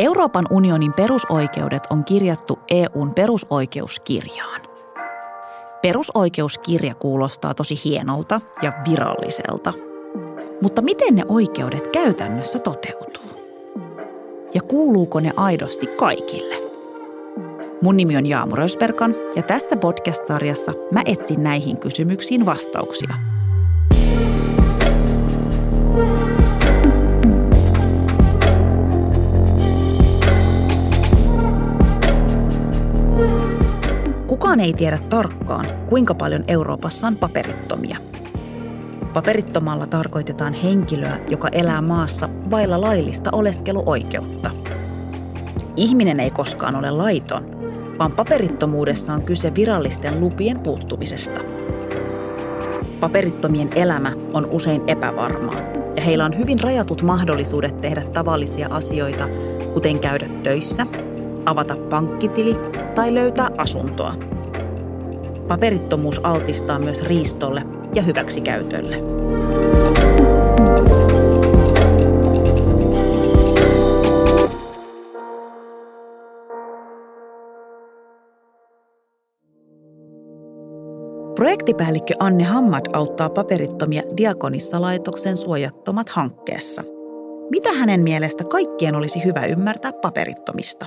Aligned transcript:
Euroopan 0.00 0.46
unionin 0.50 0.92
perusoikeudet 0.92 1.82
on 1.90 2.04
kirjattu 2.04 2.58
EUn 2.70 3.14
perusoikeuskirjaan. 3.14 4.60
Perusoikeuskirja 5.82 6.94
kuulostaa 6.94 7.54
tosi 7.54 7.80
hienolta 7.84 8.40
ja 8.62 8.72
viralliselta. 8.90 9.72
Mutta 10.62 10.82
miten 10.82 11.16
ne 11.16 11.22
oikeudet 11.28 11.86
käytännössä 11.86 12.58
toteutuu? 12.58 13.40
Ja 14.54 14.62
kuuluuko 14.62 15.20
ne 15.20 15.32
aidosti 15.36 15.86
kaikille? 15.86 16.54
Mun 17.82 17.96
nimi 17.96 18.16
on 18.16 18.26
Jaamu 18.26 18.56
Rösperkan 18.56 19.14
ja 19.36 19.42
tässä 19.42 19.76
podcast-sarjassa 19.76 20.72
mä 20.92 21.02
etsin 21.06 21.42
näihin 21.42 21.76
kysymyksiin 21.76 22.46
vastauksia– 22.46 23.14
Kukaan 34.50 34.66
ei 34.66 34.72
tiedä 34.72 34.98
tarkkaan, 34.98 35.66
kuinka 35.86 36.14
paljon 36.14 36.44
Euroopassa 36.48 37.06
on 37.06 37.16
paperittomia. 37.16 37.96
Paperittomalla 39.12 39.86
tarkoitetaan 39.86 40.54
henkilöä, 40.54 41.20
joka 41.28 41.48
elää 41.52 41.82
maassa 41.82 42.28
vailla 42.50 42.80
laillista 42.80 43.30
oleskeluoikeutta. 43.32 44.50
Ihminen 45.76 46.20
ei 46.20 46.30
koskaan 46.30 46.76
ole 46.76 46.90
laiton, 46.90 47.42
vaan 47.98 48.12
paperittomuudessa 48.12 49.12
on 49.12 49.22
kyse 49.22 49.54
virallisten 49.54 50.20
lupien 50.20 50.60
puuttumisesta. 50.60 51.40
Paperittomien 53.00 53.70
elämä 53.74 54.12
on 54.32 54.46
usein 54.50 54.82
epävarmaa, 54.86 55.60
ja 55.96 56.02
heillä 56.02 56.24
on 56.24 56.38
hyvin 56.38 56.60
rajatut 56.60 57.02
mahdollisuudet 57.02 57.80
tehdä 57.80 58.02
tavallisia 58.02 58.68
asioita, 58.70 59.28
kuten 59.72 59.98
käydä 60.00 60.26
töissä, 60.42 60.86
avata 61.46 61.76
pankkitili 61.76 62.54
tai 62.94 63.14
löytää 63.14 63.48
asuntoa. 63.58 64.39
Paperittomuus 65.50 66.20
altistaa 66.22 66.78
myös 66.78 67.02
riistolle 67.02 67.62
ja 67.94 68.02
hyväksikäytölle. 68.02 68.96
Projektipäällikkö 81.34 82.14
Anne 82.18 82.44
Hammad 82.44 82.86
auttaa 82.92 83.30
paperittomia 83.30 84.02
Diakonissa-laitoksen 84.16 85.36
suojattomat 85.36 86.08
hankkeessa. 86.08 86.82
Mitä 87.50 87.72
hänen 87.72 88.00
mielestä 88.00 88.44
kaikkien 88.44 88.94
olisi 88.94 89.24
hyvä 89.24 89.46
ymmärtää 89.46 89.92
paperittomista? 89.92 90.86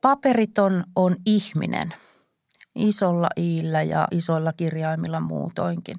Paperiton 0.00 0.84
on 0.96 1.16
ihminen– 1.26 1.94
isolla 2.74 3.28
iillä 3.36 3.82
ja 3.82 4.08
isoilla 4.10 4.52
kirjaimilla 4.52 5.20
muutoinkin. 5.20 5.96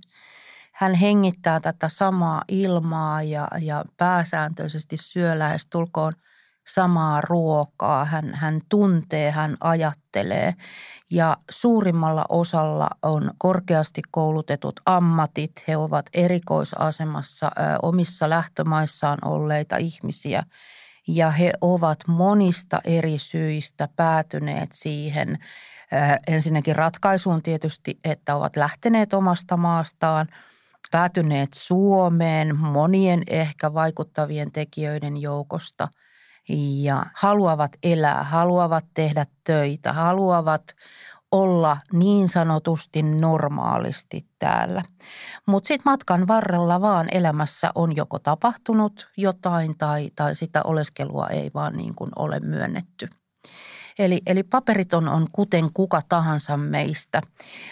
Hän 0.73 0.93
hengittää 0.93 1.59
tätä 1.59 1.89
samaa 1.89 2.41
ilmaa 2.47 3.23
ja, 3.23 3.47
ja 3.61 3.85
pääsääntöisesti 3.97 4.97
syö 4.97 5.39
lähes 5.39 5.67
tulkoon 5.67 6.13
samaa 6.67 7.21
ruokaa. 7.21 8.05
Hän, 8.05 8.33
hän 8.33 8.61
tuntee, 8.69 9.31
hän 9.31 9.57
ajattelee 9.61 10.53
ja 11.11 11.37
suurimmalla 11.51 12.25
osalla 12.29 12.89
on 13.01 13.31
korkeasti 13.37 14.01
koulutetut 14.11 14.79
ammatit. 14.85 15.51
He 15.67 15.77
ovat 15.77 16.05
erikoisasemassa 16.13 17.47
ö, 17.47 17.61
omissa 17.81 18.29
lähtömaissaan 18.29 19.17
olleita 19.25 19.77
ihmisiä 19.77 20.43
ja 21.07 21.31
he 21.31 21.53
ovat 21.61 21.97
monista 22.07 22.81
eri 22.83 23.17
syistä 23.17 23.89
päätyneet 23.95 24.69
siihen– 24.73 25.37
ensinnäkin 26.27 26.75
ratkaisuun 26.75 27.43
tietysti, 27.43 27.99
että 28.03 28.35
ovat 28.35 28.55
lähteneet 28.55 29.13
omasta 29.13 29.57
maastaan, 29.57 30.27
päätyneet 30.91 31.49
Suomeen 31.53 32.55
monien 32.57 33.23
ehkä 33.27 33.73
vaikuttavien 33.73 34.51
tekijöiden 34.51 35.17
joukosta 35.17 35.87
ja 36.81 37.05
haluavat 37.15 37.71
elää, 37.83 38.23
haluavat 38.23 38.85
tehdä 38.93 39.25
töitä, 39.43 39.93
haluavat 39.93 40.63
olla 41.31 41.77
niin 41.93 42.29
sanotusti 42.29 43.03
normaalisti 43.03 44.25
täällä. 44.39 44.81
Mutta 45.45 45.67
sitten 45.67 45.91
matkan 45.91 46.27
varrella 46.27 46.81
vaan 46.81 47.07
elämässä 47.11 47.71
on 47.75 47.95
joko 47.95 48.19
tapahtunut 48.19 49.07
jotain 49.17 49.77
tai, 49.77 50.11
tai 50.15 50.35
sitä 50.35 50.61
oleskelua 50.63 51.27
ei 51.27 51.51
vaan 51.53 51.77
niin 51.77 51.95
kuin 51.95 52.11
ole 52.15 52.39
myönnetty– 52.39 53.09
Eli, 53.99 54.21
eli 54.25 54.43
paperiton 54.43 55.09
on 55.09 55.27
kuten 55.31 55.69
kuka 55.73 56.01
tahansa 56.09 56.57
meistä. 56.57 57.21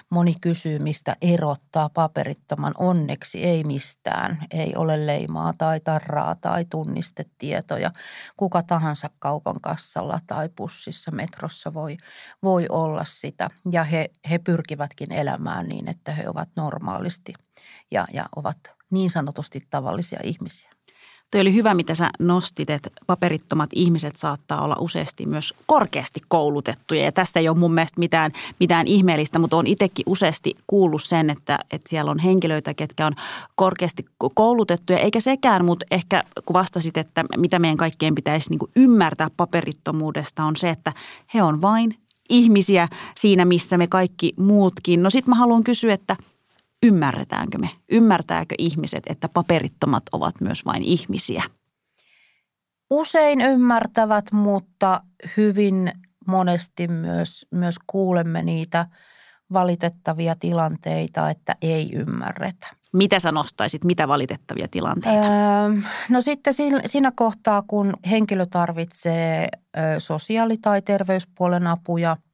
Moni 0.10 0.36
kysyy, 0.42 0.80
mistä 0.80 1.16
erottaa 1.22 1.90
paperittoman. 1.90 2.74
Onneksi 2.78 3.44
ei 3.44 3.64
mistään. 3.64 4.46
Ei 4.52 4.74
ole 4.76 5.06
leimaa 5.06 5.54
tai 5.58 5.80
tarraa 5.80 6.36
tai 6.36 6.66
tunnistetietoja. 6.66 7.92
Kuka 8.38 8.64
tahansa 8.64 9.10
kaupan 9.20 9.62
kassalla 9.62 10.20
tai 10.28 10.50
pussissa, 10.56 11.12
metrossa 11.12 11.74
voi, 11.74 11.98
voi 12.44 12.66
olla 12.70 13.06
sitä. 13.06 13.48
Ja 13.72 13.84
he, 13.84 14.10
he 14.30 14.38
pyrkivätkin 14.38 15.12
elämään 15.12 15.68
niin, 15.68 15.88
että 15.88 16.12
he 16.12 16.30
ovat 16.30 16.50
normaalisti 16.56 17.34
ja, 17.92 18.08
ja 18.14 18.26
ovat 18.36 18.58
niin 18.92 19.12
sanotusti 19.12 19.68
tavallisia 19.70 20.20
ihmisiä. 20.24 20.72
Toi 21.32 21.42
oli 21.42 21.54
hyvä, 21.54 21.74
mitä 21.74 21.96
sä 21.96 22.10
nostit, 22.20 22.70
että 22.70 22.90
paperittomat 23.08 23.70
ihmiset 23.76 24.16
saattaa 24.16 24.64
olla 24.64 24.76
useasti 24.80 25.26
myös 25.26 25.54
korkeasti 25.66 26.20
koulutettuja. 26.28 27.04
Ja 27.04 27.12
tässä 27.12 27.40
ei 27.40 27.50
ole 27.50 27.58
mun 27.58 27.74
mielestä 27.74 28.00
mitään, 28.00 28.32
mitään 28.60 28.88
ihmeellistä, 28.88 29.40
mutta 29.40 29.58
on 29.58 29.68
itsekin 29.68 30.04
useasti 30.06 30.56
kuullut 30.68 31.04
sen, 31.04 31.30
että, 31.30 31.60
että 31.72 31.90
siellä 31.90 32.12
on 32.12 32.20
henkilöitä, 32.20 32.74
ketkä 32.74 33.06
on 33.06 33.14
korkeasti 33.56 34.06
koulutettuja. 34.36 35.00
Eikä 35.00 35.20
sekään, 35.20 35.66
mutta 35.66 35.86
ehkä 35.92 36.24
kun 36.46 36.54
vastasit, 36.54 36.98
että 36.98 37.26
mitä 37.38 37.60
meidän 37.60 37.78
kaikkien 37.78 38.16
pitäisi 38.16 38.50
niin 38.50 38.60
kuin 38.60 38.72
ymmärtää 38.76 39.28
paperittomuudesta 39.38 40.44
on 40.44 40.56
se, 40.56 40.70
että 40.70 40.94
he 41.34 41.44
on 41.44 41.62
vain 41.62 41.98
ihmisiä 42.30 42.88
siinä, 43.18 43.46
missä 43.46 43.78
me 43.78 43.88
kaikki 43.88 44.34
muutkin. 44.38 45.04
No 45.04 45.10
sit 45.10 45.28
mä 45.28 45.36
haluan 45.36 45.64
kysyä, 45.64 45.94
että– 45.94 46.16
ymmärretäänkö 46.84 47.58
me, 47.58 47.70
ymmärtääkö 47.92 48.56
ihmiset, 48.58 49.04
että 49.08 49.30
paperittomat 49.30 50.04
ovat 50.12 50.42
myös 50.42 50.66
vain 50.66 50.84
ihmisiä? 50.84 51.44
Usein 52.90 53.42
ymmärtävät, 53.42 54.32
mutta 54.32 55.02
hyvin 55.38 55.92
monesti 56.28 56.88
myös, 56.88 57.46
myös 57.52 57.76
kuulemme 57.88 58.44
niitä 58.44 58.86
valitettavia 59.54 60.36
tilanteita, 60.40 61.30
että 61.30 61.56
ei 61.62 61.90
ymmärretä. 61.94 62.68
Mitä 62.94 63.20
sä 63.20 63.32
nostaisit, 63.32 63.84
mitä 63.84 64.08
valitettavia 64.08 64.68
tilanteita? 64.72 65.28
Öö, 65.28 65.82
no 66.10 66.22
sitten 66.22 66.54
siinä 66.86 67.12
kohtaa, 67.16 67.62
kun 67.68 67.94
henkilö 68.10 68.46
tarvitsee 68.46 69.50
sosiaali- 70.00 70.58
tai 70.58 70.82
terveyspuolen 70.82 71.68
apuja– 71.68 72.18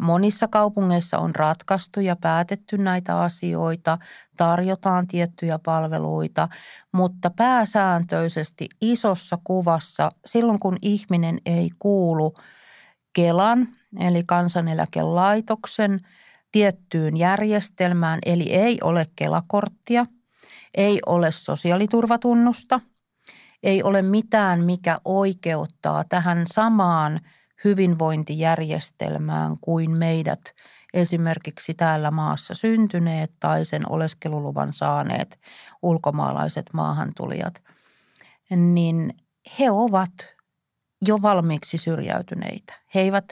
Monissa 0.00 0.48
kaupungeissa 0.48 1.18
on 1.18 1.34
ratkaistu 1.34 2.00
ja 2.00 2.16
päätetty 2.16 2.78
näitä 2.78 3.20
asioita, 3.20 3.98
tarjotaan 4.36 5.06
tiettyjä 5.06 5.58
palveluita, 5.58 6.48
mutta 6.92 7.30
pääsääntöisesti 7.30 8.68
isossa 8.80 9.38
kuvassa 9.44 10.10
silloin 10.26 10.58
kun 10.58 10.76
ihminen 10.82 11.38
ei 11.46 11.70
kuulu 11.78 12.34
Kelan 13.12 13.68
eli 14.00 14.24
kansaneläkelaitoksen 14.26 16.00
tiettyyn 16.52 17.16
järjestelmään, 17.16 18.18
eli 18.26 18.52
ei 18.52 18.78
ole 18.82 19.06
Kelakorttia, 19.16 20.06
ei 20.74 20.98
ole 21.06 21.32
sosiaaliturvatunnusta, 21.32 22.80
ei 23.62 23.82
ole 23.82 24.02
mitään, 24.02 24.64
mikä 24.64 24.98
oikeuttaa 25.04 26.04
tähän 26.08 26.44
samaan– 26.46 27.20
hyvinvointijärjestelmään 27.66 29.56
kuin 29.60 29.98
meidät 29.98 30.54
esimerkiksi 30.94 31.74
täällä 31.74 32.10
maassa 32.10 32.54
syntyneet 32.54 33.32
tai 33.40 33.64
sen 33.64 33.92
oleskeluluvan 33.92 34.72
saaneet 34.72 35.40
ulkomaalaiset 35.82 36.66
maahantulijat, 36.72 37.62
niin 38.50 39.14
he 39.58 39.70
ovat 39.70 40.12
jo 41.06 41.18
valmiiksi 41.22 41.78
syrjäytyneitä. 41.78 42.74
He 42.94 43.00
eivät 43.00 43.24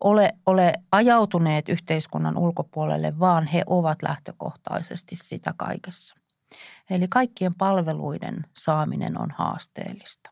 ole, 0.00 0.32
ole 0.46 0.72
ajautuneet 0.92 1.68
yhteiskunnan 1.68 2.38
ulkopuolelle, 2.38 3.18
vaan 3.18 3.46
he 3.46 3.62
ovat 3.66 4.02
lähtökohtaisesti 4.02 5.16
sitä 5.16 5.54
kaikessa. 5.56 6.14
Eli 6.90 7.08
kaikkien 7.08 7.54
palveluiden 7.54 8.46
saaminen 8.56 9.20
on 9.20 9.30
haasteellista. 9.38 10.30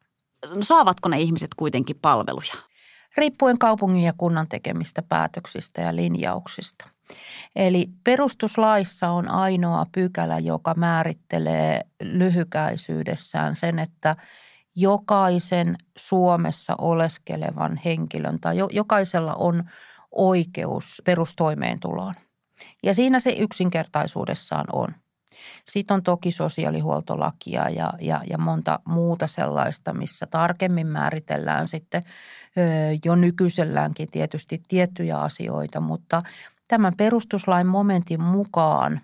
Saavatko 0.60 1.08
ne 1.08 1.20
ihmiset 1.20 1.50
kuitenkin 1.54 1.98
palveluja? 2.02 2.71
Riippuen 3.16 3.58
kaupungin 3.58 4.02
ja 4.02 4.12
kunnan 4.18 4.48
tekemistä 4.48 5.02
päätöksistä 5.02 5.80
ja 5.80 5.96
linjauksista. 5.96 6.88
Eli 7.56 7.88
perustuslaissa 8.04 9.10
on 9.10 9.28
ainoa 9.28 9.86
pykälä, 9.92 10.38
joka 10.38 10.74
määrittelee 10.74 11.80
lyhykäisyydessään 12.02 13.56
sen, 13.56 13.78
että 13.78 14.16
jokaisen 14.76 15.76
Suomessa 15.96 16.74
oleskelevan 16.78 17.80
henkilön 17.84 18.40
tai 18.40 18.56
jokaisella 18.70 19.34
on 19.34 19.64
oikeus 20.12 21.02
perustoimeentuloon. 21.04 22.14
Ja 22.82 22.94
siinä 22.94 23.20
se 23.20 23.30
yksinkertaisuudessaan 23.30 24.66
on. 24.72 24.94
Sitten 25.64 25.94
on 25.94 26.02
toki 26.02 26.32
sosiaalihuoltolakia 26.32 27.68
ja, 27.68 27.92
ja, 28.00 28.20
ja 28.30 28.38
monta 28.38 28.80
muuta 28.84 29.26
sellaista, 29.26 29.94
missä 29.94 30.26
tarkemmin 30.26 30.86
määritellään 30.86 31.68
sitten 31.68 32.04
jo 33.04 33.14
nykyiselläänkin 33.14 34.08
tietysti 34.10 34.62
tiettyjä 34.68 35.18
asioita, 35.18 35.80
mutta 35.80 36.22
tämän 36.68 36.96
perustuslain 36.96 37.66
momentin 37.66 38.22
mukaan 38.22 39.00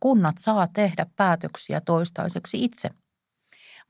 kunnat 0.00 0.38
saa 0.38 0.66
tehdä 0.72 1.06
päätöksiä 1.16 1.80
toistaiseksi 1.80 2.64
itse. 2.64 2.90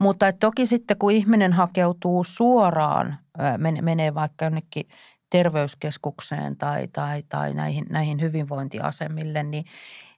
Mutta 0.00 0.28
että 0.28 0.40
toki 0.40 0.66
sitten 0.66 0.98
kun 0.98 1.12
ihminen 1.12 1.52
hakeutuu 1.52 2.24
suoraan, 2.24 3.18
menee 3.82 4.14
vaikka 4.14 4.44
jonnekin 4.44 4.88
terveyskeskukseen 5.30 6.56
tai, 6.56 6.88
tai, 6.88 7.22
tai 7.28 7.54
näihin, 7.54 7.84
näihin 7.90 8.20
hyvinvointiasemille, 8.20 9.42
niin 9.42 9.64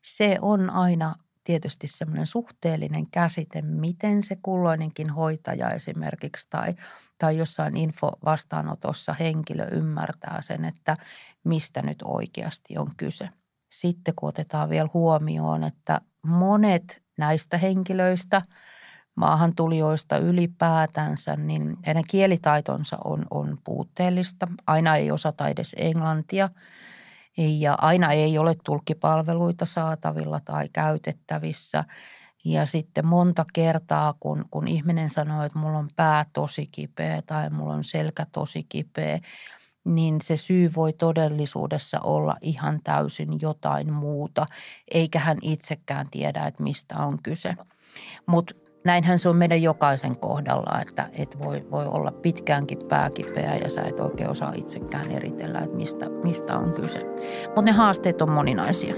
se 0.02 0.38
on 0.42 0.70
aina 0.70 1.14
tietysti 1.48 1.86
semmoinen 1.86 2.26
suhteellinen 2.26 3.06
käsite, 3.10 3.62
miten 3.62 4.22
se 4.22 4.36
kulloinenkin 4.42 5.10
hoitaja 5.10 5.70
esimerkiksi 5.70 6.46
tai, 6.50 6.74
tai 7.18 7.36
jossain 7.36 7.76
infovastaanotossa 7.76 9.12
henkilö 9.12 9.68
ymmärtää 9.72 10.42
sen, 10.42 10.64
että 10.64 10.96
mistä 11.44 11.82
nyt 11.82 11.98
oikeasti 12.04 12.78
on 12.78 12.90
kyse. 12.96 13.28
Sitten 13.72 14.14
kun 14.16 14.28
otetaan 14.28 14.70
vielä 14.70 14.88
huomioon, 14.94 15.64
että 15.64 16.00
monet 16.22 17.02
näistä 17.16 17.58
henkilöistä, 17.58 18.42
maahantulijoista 19.14 20.18
ylipäätänsä, 20.18 21.36
niin 21.36 21.76
heidän 21.86 22.04
kielitaitonsa 22.08 22.98
on, 23.04 23.26
on 23.30 23.58
puutteellista. 23.64 24.48
Aina 24.66 24.96
ei 24.96 25.10
osata 25.10 25.48
edes 25.48 25.76
englantia– 25.78 26.48
ja 27.38 27.74
aina 27.80 28.12
ei 28.12 28.38
ole 28.38 28.56
tulkkipalveluita 28.64 29.66
saatavilla 29.66 30.40
tai 30.44 30.68
käytettävissä. 30.72 31.84
Ja 32.44 32.66
sitten 32.66 33.06
monta 33.06 33.44
kertaa, 33.52 34.14
kun, 34.20 34.44
kun 34.50 34.68
ihminen 34.68 35.10
sanoo, 35.10 35.42
että 35.42 35.58
mulla 35.58 35.78
on 35.78 35.88
pää 35.96 36.24
tosi 36.32 36.66
kipeä 36.72 37.22
tai 37.22 37.50
mulla 37.50 37.74
on 37.74 37.84
selkä 37.84 38.26
tosi 38.32 38.66
kipeä, 38.68 39.18
niin 39.84 40.20
se 40.20 40.36
syy 40.36 40.70
voi 40.76 40.92
todellisuudessa 40.92 42.00
olla 42.00 42.36
ihan 42.40 42.80
täysin 42.84 43.28
jotain 43.40 43.92
muuta, 43.92 44.46
eikä 44.90 45.18
hän 45.18 45.38
itsekään 45.42 46.06
tiedä, 46.10 46.46
että 46.46 46.62
mistä 46.62 46.96
on 46.96 47.18
kyse. 47.22 47.54
Mutta 48.26 48.54
näinhän 48.88 49.18
se 49.18 49.28
on 49.28 49.36
meidän 49.36 49.62
jokaisen 49.62 50.16
kohdalla, 50.16 50.80
että, 50.80 51.08
että 51.18 51.38
voi, 51.38 51.66
voi 51.70 51.86
olla 51.86 52.12
pitkäänkin 52.12 52.78
pääkipeä 52.88 53.56
ja 53.56 53.70
sä 53.70 53.82
et 53.82 54.00
oikein 54.00 54.30
osaa 54.30 54.52
itsekään 54.56 55.10
eritellä, 55.10 55.58
että 55.58 55.76
mistä, 55.76 56.08
mistä 56.24 56.56
on 56.58 56.72
kyse. 56.72 57.06
Mutta 57.46 57.62
ne 57.62 57.72
haasteet 57.72 58.22
on 58.22 58.30
moninaisia. 58.30 58.94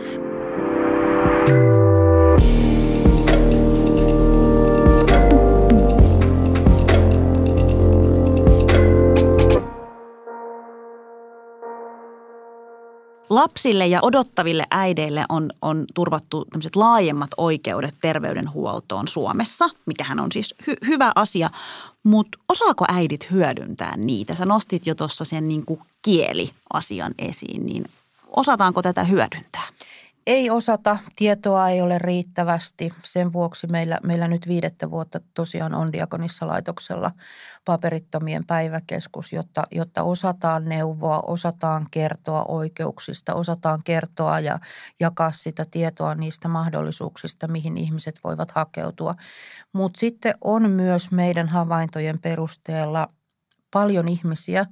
Lapsille 13.31 13.87
ja 13.87 13.99
odottaville 14.03 14.67
äideille 14.71 15.25
on, 15.29 15.51
on 15.63 15.85
turvattu 15.95 16.47
laajemmat 16.75 17.31
oikeudet 17.37 17.95
terveydenhuoltoon 18.01 19.09
Suomessa, 19.09 19.69
mikähän 19.87 20.21
on 20.21 20.33
siis 20.33 20.55
hy- 20.63 20.87
hyvä 20.87 21.13
asia. 21.15 21.51
Mutta 22.03 22.39
osaako 22.49 22.85
äidit 22.89 23.31
hyödyntää 23.31 23.97
niitä? 23.97 24.35
Sä 24.35 24.47
nostit 24.47 24.87
jo 24.87 24.95
tuossa 24.95 25.25
sen 25.25 25.49
niin 25.49 25.67
kuin 25.67 25.81
kieliasian 26.03 27.15
esiin, 27.19 27.67
niin 27.67 27.85
osataanko 28.37 28.83
tätä 28.83 29.05
hyödyntää? 29.05 29.69
Ei 30.27 30.51
osata, 30.51 30.99
tietoa 31.17 31.69
ei 31.69 31.81
ole 31.83 31.99
riittävästi. 31.99 32.91
Sen 33.05 33.33
vuoksi 33.33 33.67
meillä, 33.67 33.99
meillä 34.03 34.29
nyt 34.29 34.49
viidettä 34.49 34.91
vuotta 34.91 35.21
tosiaan 35.35 35.75
on 35.75 35.93
Diakonissa 35.93 36.47
laitoksella 36.47 37.11
paperittomien 37.65 38.47
päiväkeskus, 38.47 39.33
jotta, 39.33 39.63
jotta 39.71 40.03
osataan 40.03 40.65
neuvoa, 40.65 41.21
osataan 41.27 41.87
kertoa 41.91 42.45
oikeuksista, 42.49 43.35
osataan 43.35 43.83
kertoa 43.85 44.41
ja 44.41 44.59
jakaa 45.01 45.33
sitä 45.33 45.67
tietoa 45.71 46.15
niistä 46.15 46.49
mahdollisuuksista, 46.49 47.49
mihin 47.49 47.77
ihmiset 47.77 48.21
voivat 48.25 48.51
hakeutua. 48.51 49.15
Mutta 49.73 50.01
sitten 50.01 50.35
on 50.45 50.71
myös 50.71 51.11
meidän 51.11 51.49
havaintojen 51.49 52.19
perusteella 52.19 53.09
paljon 53.71 54.09
ihmisiä, 54.09 54.67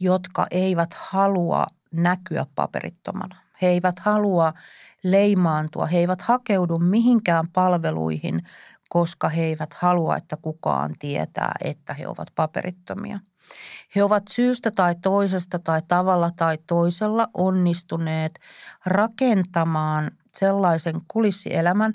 jotka 0.00 0.46
eivät 0.50 0.94
halua 0.94 1.66
näkyä 1.92 2.46
paperittomana. 2.54 3.36
He 3.62 3.66
eivät 3.66 3.98
halua 3.98 4.52
leimaantua. 5.02 5.86
He 5.86 5.98
eivät 5.98 6.22
hakeudu 6.22 6.78
mihinkään 6.78 7.48
palveluihin, 7.48 8.42
koska 8.88 9.28
he 9.28 9.42
eivät 9.42 9.74
halua, 9.74 10.16
että 10.16 10.36
kukaan 10.36 10.94
tietää, 10.98 11.52
että 11.64 11.94
he 11.94 12.08
ovat 12.08 12.28
paperittomia. 12.34 13.18
He 13.96 14.04
ovat 14.04 14.22
syystä 14.30 14.70
tai 14.70 14.94
toisesta 15.02 15.58
tai 15.58 15.82
tavalla 15.88 16.30
tai 16.36 16.58
toisella 16.66 17.28
onnistuneet 17.34 18.38
rakentamaan 18.86 20.10
sellaisen 20.34 21.00
kulissielämän, 21.08 21.92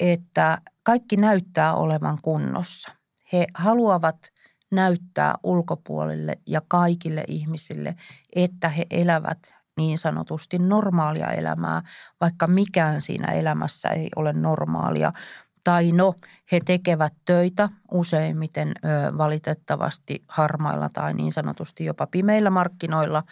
että 0.00 0.58
kaikki 0.82 1.16
näyttää 1.16 1.74
olevan 1.74 2.18
kunnossa. 2.22 2.92
He 3.32 3.46
haluavat 3.54 4.32
näyttää 4.70 5.34
ulkopuolelle 5.42 6.38
ja 6.46 6.62
kaikille 6.68 7.24
ihmisille, 7.28 7.96
että 8.36 8.68
he 8.68 8.86
elävät 8.90 9.54
niin 9.76 9.98
sanotusti 9.98 10.58
normaalia 10.58 11.30
elämää, 11.30 11.82
vaikka 12.20 12.46
mikään 12.46 13.02
siinä 13.02 13.32
elämässä 13.32 13.88
ei 13.88 14.08
ole 14.16 14.32
normaalia. 14.32 15.12
Tai 15.64 15.92
no, 15.92 16.14
he 16.52 16.60
tekevät 16.64 17.12
töitä 17.24 17.68
useimmiten 17.90 18.74
valitettavasti 19.18 20.24
harmailla 20.28 20.88
tai 20.88 21.14
niin 21.14 21.32
sanotusti 21.32 21.84
jopa 21.84 22.06
pimeillä 22.06 22.50
markkinoilla 22.50 23.22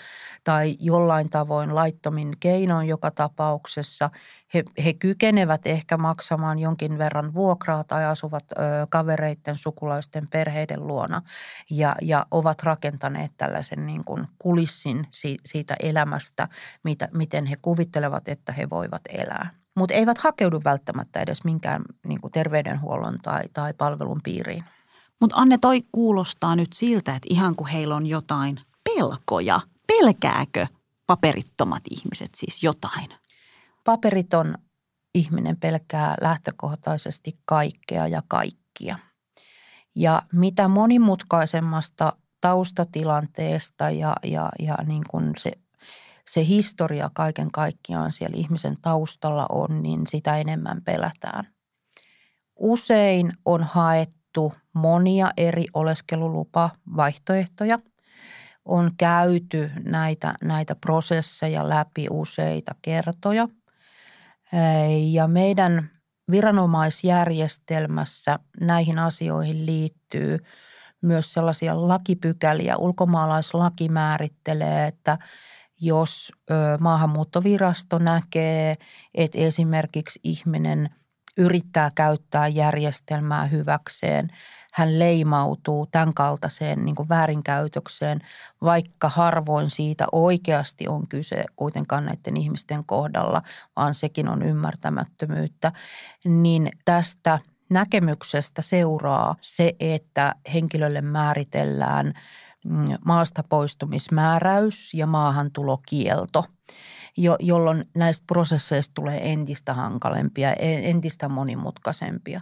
tai 0.44 0.76
jollain 0.80 1.30
tavoin 1.30 1.74
laittomin 1.74 2.32
keinoin 2.40 2.88
joka 2.88 3.10
tapauksessa. 3.10 4.10
He, 4.54 4.64
he 4.84 4.92
kykenevät 4.92 5.60
ehkä 5.64 5.96
maksamaan 5.96 6.58
jonkin 6.58 6.98
verran 6.98 7.34
vuokraa 7.34 7.84
tai 7.84 8.04
asuvat 8.04 8.44
ö, 8.52 8.56
kavereiden, 8.90 9.56
sukulaisten, 9.56 10.28
perheiden 10.28 10.86
luona 10.86 11.22
ja, 11.70 11.96
ja 12.02 12.26
ovat 12.30 12.62
rakentaneet 12.62 13.32
tällaisen 13.36 13.86
niin 13.86 14.04
kuin 14.04 14.28
kulissin 14.38 15.06
siitä 15.44 15.76
elämästä, 15.80 16.48
mitä, 16.84 17.08
miten 17.12 17.46
he 17.46 17.56
kuvittelevat, 17.62 18.28
että 18.28 18.52
he 18.52 18.70
voivat 18.70 19.02
elää 19.08 19.61
mutta 19.74 19.94
eivät 19.94 20.18
hakeudu 20.18 20.60
välttämättä 20.64 21.20
edes 21.20 21.44
minkään 21.44 21.82
niin 22.06 22.20
kuin 22.20 22.30
terveydenhuollon 22.30 23.18
tai, 23.22 23.42
tai 23.52 23.74
palvelun 23.74 24.20
piiriin. 24.24 24.64
Mutta 25.20 25.36
Anne, 25.36 25.58
toi 25.58 25.82
kuulostaa 25.92 26.56
nyt 26.56 26.72
siltä, 26.72 27.14
että 27.14 27.28
ihan 27.30 27.56
kuin 27.56 27.68
heillä 27.68 27.96
on 27.96 28.06
jotain 28.06 28.60
pelkoja. 28.84 29.60
Pelkääkö 29.86 30.66
paperittomat 31.06 31.82
ihmiset 31.90 32.30
siis 32.36 32.62
jotain? 32.62 33.08
Paperiton 33.84 34.58
ihminen 35.14 35.56
pelkää 35.56 36.14
lähtökohtaisesti 36.20 37.38
kaikkea 37.44 38.06
ja 38.06 38.22
kaikkia. 38.28 38.98
Ja 39.94 40.22
mitä 40.32 40.68
monimutkaisemmasta 40.68 42.12
taustatilanteesta 42.40 43.90
ja, 43.90 44.16
ja, 44.24 44.48
ja 44.58 44.74
niin 44.86 45.04
kuin 45.10 45.32
se 45.38 45.52
se 46.28 46.46
historia 46.46 47.10
kaiken 47.14 47.50
kaikkiaan 47.50 48.12
siellä 48.12 48.36
ihmisen 48.36 48.76
taustalla 48.82 49.46
on, 49.48 49.82
niin 49.82 50.06
sitä 50.06 50.36
enemmän 50.36 50.82
pelätään. 50.84 51.48
Usein 52.56 53.32
on 53.44 53.64
haettu 53.64 54.52
monia 54.72 55.30
eri 55.36 55.64
oleskelulupa-vaihtoehtoja. 55.74 57.78
On 58.64 58.90
käyty 58.98 59.70
näitä, 59.84 60.34
näitä 60.42 60.74
prosesseja 60.74 61.68
läpi 61.68 62.06
useita 62.10 62.74
kertoja. 62.82 63.48
Ja 65.10 65.28
meidän 65.28 65.90
viranomaisjärjestelmässä 66.30 68.38
näihin 68.60 68.98
asioihin 68.98 69.66
liittyy 69.66 70.38
myös 71.00 71.32
sellaisia 71.32 71.88
lakipykäliä. 71.88 72.76
Ulkomaalaislaki 72.76 73.88
määrittelee, 73.88 74.86
että– 74.86 75.18
jos 75.82 76.32
maahanmuuttovirasto 76.80 77.98
näkee, 77.98 78.76
että 79.14 79.38
esimerkiksi 79.38 80.20
ihminen 80.22 80.90
yrittää 81.36 81.90
käyttää 81.94 82.48
järjestelmää 82.48 83.44
hyväkseen, 83.44 84.28
hän 84.72 84.98
leimautuu 84.98 85.86
tämän 85.86 86.14
kaltaiseen 86.14 86.84
niin 86.84 87.08
väärinkäytökseen, 87.08 88.18
vaikka 88.62 89.08
harvoin 89.08 89.70
siitä 89.70 90.06
oikeasti 90.12 90.88
on 90.88 91.08
kyse 91.08 91.44
kuitenkaan 91.56 92.06
näiden 92.06 92.36
ihmisten 92.36 92.84
kohdalla, 92.84 93.42
vaan 93.76 93.94
sekin 93.94 94.28
on 94.28 94.42
ymmärtämättömyyttä, 94.42 95.72
niin 96.24 96.70
tästä 96.84 97.38
näkemyksestä 97.70 98.62
seuraa 98.62 99.36
se, 99.40 99.72
että 99.80 100.34
henkilölle 100.54 101.00
määritellään 101.00 102.12
maasta 103.04 103.42
poistumismääräys 103.48 104.94
ja 104.94 105.06
maahantulokielto– 105.06 106.44
jo, 107.16 107.36
jolloin 107.40 107.84
näistä 107.94 108.24
prosesseista 108.26 108.92
tulee 108.94 109.32
entistä 109.32 109.74
hankalempia, 109.74 110.52
e, 110.52 110.90
entistä 110.90 111.28
monimutkaisempia. 111.28 112.40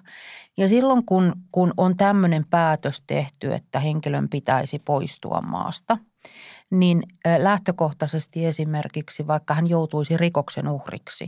Ja 0.56 0.68
silloin, 0.68 1.06
kun, 1.06 1.32
kun 1.52 1.74
on 1.76 1.96
tämmöinen 1.96 2.44
päätös 2.50 3.02
tehty, 3.06 3.54
että 3.54 3.80
henkilön 3.80 4.28
pitäisi 4.28 4.78
poistua 4.78 5.40
maasta– 5.40 5.98
niin 6.70 7.02
lähtökohtaisesti 7.38 8.46
esimerkiksi, 8.46 9.26
vaikka 9.26 9.54
hän 9.54 9.68
joutuisi 9.68 10.16
rikoksen 10.16 10.68
uhriksi, 10.68 11.26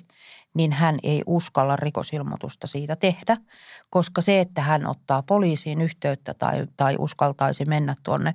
niin 0.54 0.72
hän 0.72 0.98
ei 1.02 1.22
uskalla 1.26 1.76
rikosilmoitusta 1.76 2.66
siitä 2.66 2.96
tehdä, 2.96 3.36
koska 3.90 4.22
se, 4.22 4.40
että 4.40 4.62
hän 4.62 4.86
ottaa 4.86 5.22
poliisiin 5.22 5.80
yhteyttä 5.80 6.34
tai, 6.34 6.66
tai 6.76 6.96
uskaltaisi 6.98 7.64
mennä 7.64 7.96
tuonne 8.02 8.34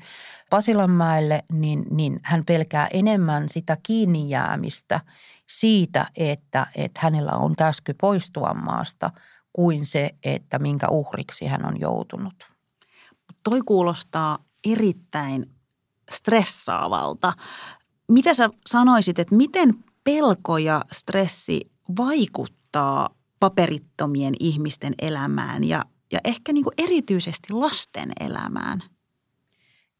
Pasilanmäelle, 0.50 1.44
niin, 1.52 1.86
niin 1.92 2.20
hän 2.24 2.44
pelkää 2.46 2.88
enemmän 2.94 3.50
sitä 3.50 3.78
kiinni 3.84 4.30
jäämistä 4.30 5.00
siitä, 5.48 6.06
että, 6.16 6.68
että 6.76 7.00
hänellä 7.04 7.32
on 7.32 7.56
käsky 7.56 7.94
poistua 8.02 8.54
maasta 8.54 9.10
kuin 9.54 9.86
se, 9.86 10.10
että 10.24 10.60
minkä 10.60 10.88
uhriksi 10.90 11.46
hän 11.46 11.66
on 11.66 11.80
joutunut. 11.80 12.34
Toi 13.44 13.62
kuulostaa 13.66 14.40
erittäin 14.72 15.57
stressaavalta. 16.12 17.34
Mitä 18.08 18.34
sä 18.34 18.50
sanoisit, 18.68 19.20
että 19.20 19.36
miten 19.36 19.74
pelko 20.04 20.58
ja 20.58 20.82
stressi 20.92 21.72
vaikuttaa 21.98 23.10
paperittomien 23.40 24.34
ihmisten 24.40 24.94
elämään 25.02 25.64
ja, 25.64 25.86
ja 26.12 26.20
ehkä 26.24 26.54
niin 26.54 26.64
kuin 26.64 26.74
erityisesti 26.78 27.54
lasten 27.54 28.12
elämään? 28.20 28.84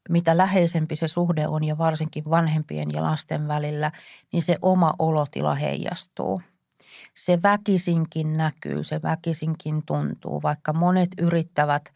Mitä 0.08 0.36
läheisempi 0.36 0.96
se 0.96 1.08
suhde 1.08 1.48
on 1.48 1.64
ja 1.64 1.78
varsinkin 1.78 2.24
vanhempien 2.30 2.92
ja 2.92 3.02
lasten 3.02 3.48
välillä, 3.48 3.92
niin 4.32 4.42
se 4.42 4.56
oma 4.62 4.94
olotila 4.98 5.54
heijastuu. 5.54 6.42
Se 7.14 7.42
väkisinkin 7.42 8.36
näkyy, 8.36 8.84
se 8.84 9.02
väkisinkin 9.02 9.82
tuntuu, 9.86 10.42
vaikka 10.42 10.72
monet 10.72 11.08
yrittävät 11.18 11.92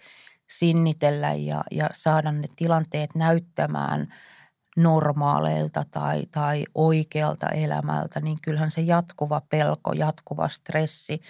sinnitellä 0.58 1.32
ja, 1.32 1.64
ja 1.70 1.90
saada 1.92 2.32
ne 2.32 2.48
tilanteet 2.56 3.14
näyttämään 3.14 4.14
normaaleilta 4.76 5.84
tai, 5.90 6.26
tai 6.32 6.64
oikealta 6.74 7.48
elämältä, 7.48 8.20
niin 8.20 8.38
kyllähän 8.42 8.70
se 8.70 8.80
jatkuva 8.80 9.42
pelko, 9.48 9.92
jatkuva 9.92 10.48
stressi 10.48 11.20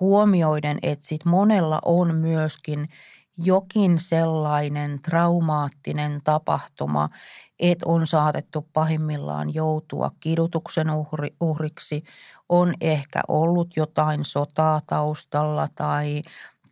huomioiden, 0.00 0.78
että 0.82 1.06
sit 1.06 1.24
monella 1.24 1.78
on 1.84 2.14
myöskin 2.14 2.88
jokin 3.38 3.98
sellainen 3.98 5.02
traumaattinen 5.02 6.20
tapahtuma, 6.24 7.08
että 7.58 7.86
on 7.88 8.06
saatettu 8.06 8.68
pahimmillaan 8.72 9.54
joutua 9.54 10.10
kidutuksen 10.20 10.90
uhri, 10.90 11.34
uhriksi, 11.40 12.04
on 12.48 12.74
ehkä 12.80 13.20
ollut 13.28 13.76
jotain 13.76 14.24
sotaa 14.24 14.80
taustalla 14.86 15.68
tai 15.74 16.22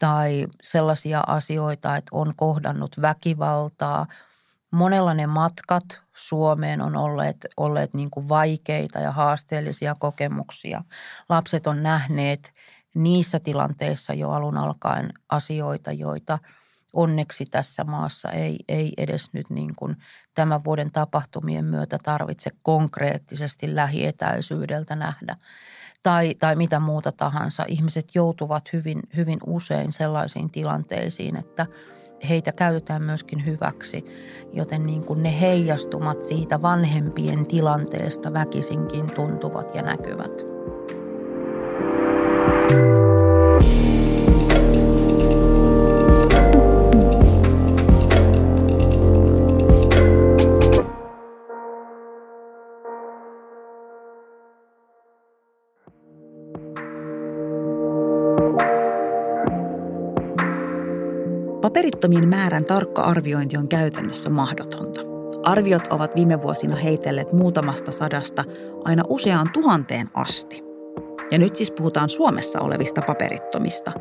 tai 0.04 0.46
sellaisia 0.62 1.22
asioita, 1.26 1.96
että 1.96 2.08
on 2.12 2.32
kohdannut 2.36 3.02
väkivaltaa. 3.02 4.06
Monella 4.70 5.14
ne 5.14 5.26
matkat 5.26 5.84
Suomeen 6.16 6.80
on 6.80 6.96
olleet, 6.96 7.46
olleet 7.56 7.94
niin 7.94 8.10
kuin 8.10 8.28
vaikeita 8.28 8.98
ja 8.98 9.12
haasteellisia 9.12 9.96
kokemuksia. 9.98 10.84
Lapset 11.28 11.66
on 11.66 11.82
nähneet 11.82 12.52
niissä 12.94 13.40
tilanteissa 13.40 14.14
jo 14.14 14.30
alun 14.30 14.56
alkaen 14.56 15.12
asioita, 15.28 15.92
joita 15.92 16.38
onneksi 16.94 17.46
tässä 17.46 17.84
maassa 17.84 18.30
ei, 18.30 18.58
ei 18.68 18.92
edes 18.96 19.32
nyt 19.32 19.50
niin 19.50 19.74
kuin 19.76 19.96
tämän 20.34 20.64
vuoden 20.64 20.90
tapahtumien 20.90 21.64
myötä 21.64 21.98
tarvitse 22.02 22.50
konkreettisesti 22.62 23.74
lähietäisyydeltä 23.74 24.96
nähdä 24.96 25.36
tai, 26.02 26.34
tai 26.34 26.56
mitä 26.56 26.80
muuta 26.80 27.12
tahansa. 27.12 27.64
Ihmiset 27.68 28.08
joutuvat 28.14 28.72
hyvin, 28.72 29.00
hyvin 29.16 29.38
usein 29.46 29.92
sellaisiin 29.92 30.50
tilanteisiin, 30.50 31.36
että 31.36 31.66
heitä 32.28 32.52
käytetään 32.52 33.02
myöskin 33.02 33.46
hyväksi, 33.46 34.04
joten 34.52 34.86
niin 34.86 35.04
kuin 35.04 35.22
ne 35.22 35.40
heijastumat 35.40 36.24
siitä 36.24 36.62
vanhempien 36.62 37.46
tilanteesta 37.46 38.32
väkisinkin 38.32 39.06
tuntuvat 39.14 39.74
ja 39.74 39.82
näkyvät. 39.82 40.54
Paperittomien 62.04 62.28
määrän 62.28 62.64
tarkka 62.64 63.02
arviointi 63.02 63.56
on 63.56 63.68
käytännössä 63.68 64.30
mahdotonta. 64.30 65.00
Arviot 65.42 65.86
ovat 65.90 66.14
viime 66.14 66.42
vuosina 66.42 66.76
heitelleet 66.76 67.32
muutamasta 67.32 67.92
sadasta 67.92 68.44
aina 68.84 69.02
useaan 69.08 69.50
tuhanteen 69.52 70.10
asti. 70.14 70.62
Ja 71.30 71.38
nyt 71.38 71.56
siis 71.56 71.70
puhutaan 71.70 72.08
Suomessa 72.08 72.60
olevista 72.60 73.02
paperittomista. 73.06 73.92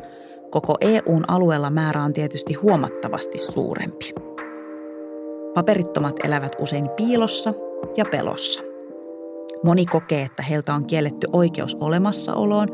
Koko 0.50 0.76
EUn 0.80 1.24
alueella 1.28 1.70
määrä 1.70 2.04
on 2.04 2.12
tietysti 2.12 2.54
huomattavasti 2.54 3.38
suurempi. 3.38 4.14
Paperittomat 5.54 6.16
elävät 6.24 6.56
usein 6.58 6.90
piilossa 6.90 7.54
ja 7.96 8.04
pelossa. 8.04 8.62
Moni 9.62 9.86
kokee, 9.86 10.22
että 10.22 10.42
heiltä 10.42 10.74
on 10.74 10.86
kielletty 10.86 11.26
oikeus 11.32 11.76
olemassaoloon 11.80 12.68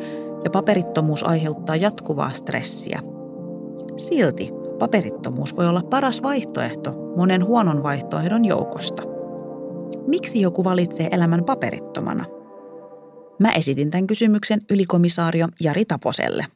ja 0.45 0.51
paperittomuus 0.51 1.23
aiheuttaa 1.23 1.77
jatkuvaa 1.77 2.33
stressiä. 2.33 3.01
Silti 3.97 4.60
paperittomuus 4.81 5.57
voi 5.57 5.69
olla 5.69 5.83
paras 5.83 6.23
vaihtoehto 6.23 6.93
monen 7.17 7.45
huonon 7.45 7.83
vaihtoehdon 7.83 8.45
joukosta. 8.45 9.03
Miksi 10.07 10.41
joku 10.41 10.65
valitsee 10.65 11.09
elämän 11.13 11.45
paperittomana? 11.45 12.25
Mä 13.39 13.53
esitin 13.53 13.91
tämän 13.91 14.07
kysymyksen 14.07 14.61
ylikomissaario 14.71 15.49
Jari 15.61 15.85
Taposelle. 15.85 16.47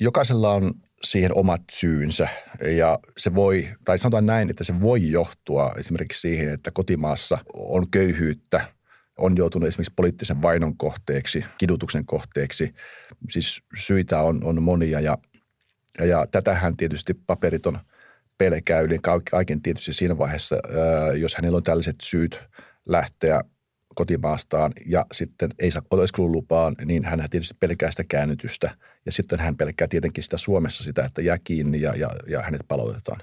Jokaisella 0.00 0.52
on 0.52 0.74
siihen 1.02 1.38
omat 1.38 1.62
syynsä 1.72 2.28
ja 2.76 2.98
se 3.16 3.34
voi, 3.34 3.68
tai 3.84 3.98
sanotaan 3.98 4.26
näin, 4.26 4.50
että 4.50 4.64
se 4.64 4.80
voi 4.80 5.10
johtua 5.10 5.72
esimerkiksi 5.78 6.20
siihen, 6.20 6.48
että 6.48 6.70
kotimaassa 6.70 7.38
on 7.54 7.90
köyhyyttä, 7.90 8.60
on 9.18 9.36
joutunut 9.36 9.66
esimerkiksi 9.68 9.92
poliittisen 9.96 10.42
vainon 10.42 10.76
kohteeksi, 10.76 11.44
kidutuksen 11.58 12.06
kohteeksi. 12.06 12.74
Siis 13.30 13.62
syitä 13.76 14.20
on, 14.20 14.44
on 14.44 14.62
monia 14.62 15.00
ja 15.00 15.18
ja 16.04 16.26
tätähän 16.30 16.76
tietysti 16.76 17.14
paperiton 17.26 17.78
pelkää 18.38 18.80
yli 18.80 18.98
kaiken 19.30 19.62
tietysti 19.62 19.92
siinä 19.92 20.18
vaiheessa, 20.18 20.56
jos 21.18 21.34
hänellä 21.34 21.56
on 21.56 21.62
tällaiset 21.62 21.96
syyt 22.02 22.40
lähteä 22.86 23.40
kotimaastaan 23.94 24.72
ja 24.86 25.06
sitten 25.12 25.50
ei 25.58 25.70
saa 25.70 25.82
oleskelulupaan, 25.90 26.74
niin 26.84 27.04
hän 27.04 27.26
tietysti 27.30 27.56
pelkää 27.60 27.90
sitä 27.90 28.04
käännytystä. 28.04 28.76
Ja 29.06 29.12
sitten 29.12 29.40
hän 29.40 29.56
pelkää 29.56 29.88
tietenkin 29.88 30.24
sitä 30.24 30.38
Suomessa 30.38 30.84
sitä, 30.84 31.04
että 31.04 31.22
jää 31.22 31.38
kiinni 31.44 31.80
ja, 31.80 31.94
ja, 31.94 32.10
ja 32.28 32.42
hänet 32.42 32.60
palautetaan. 32.68 33.20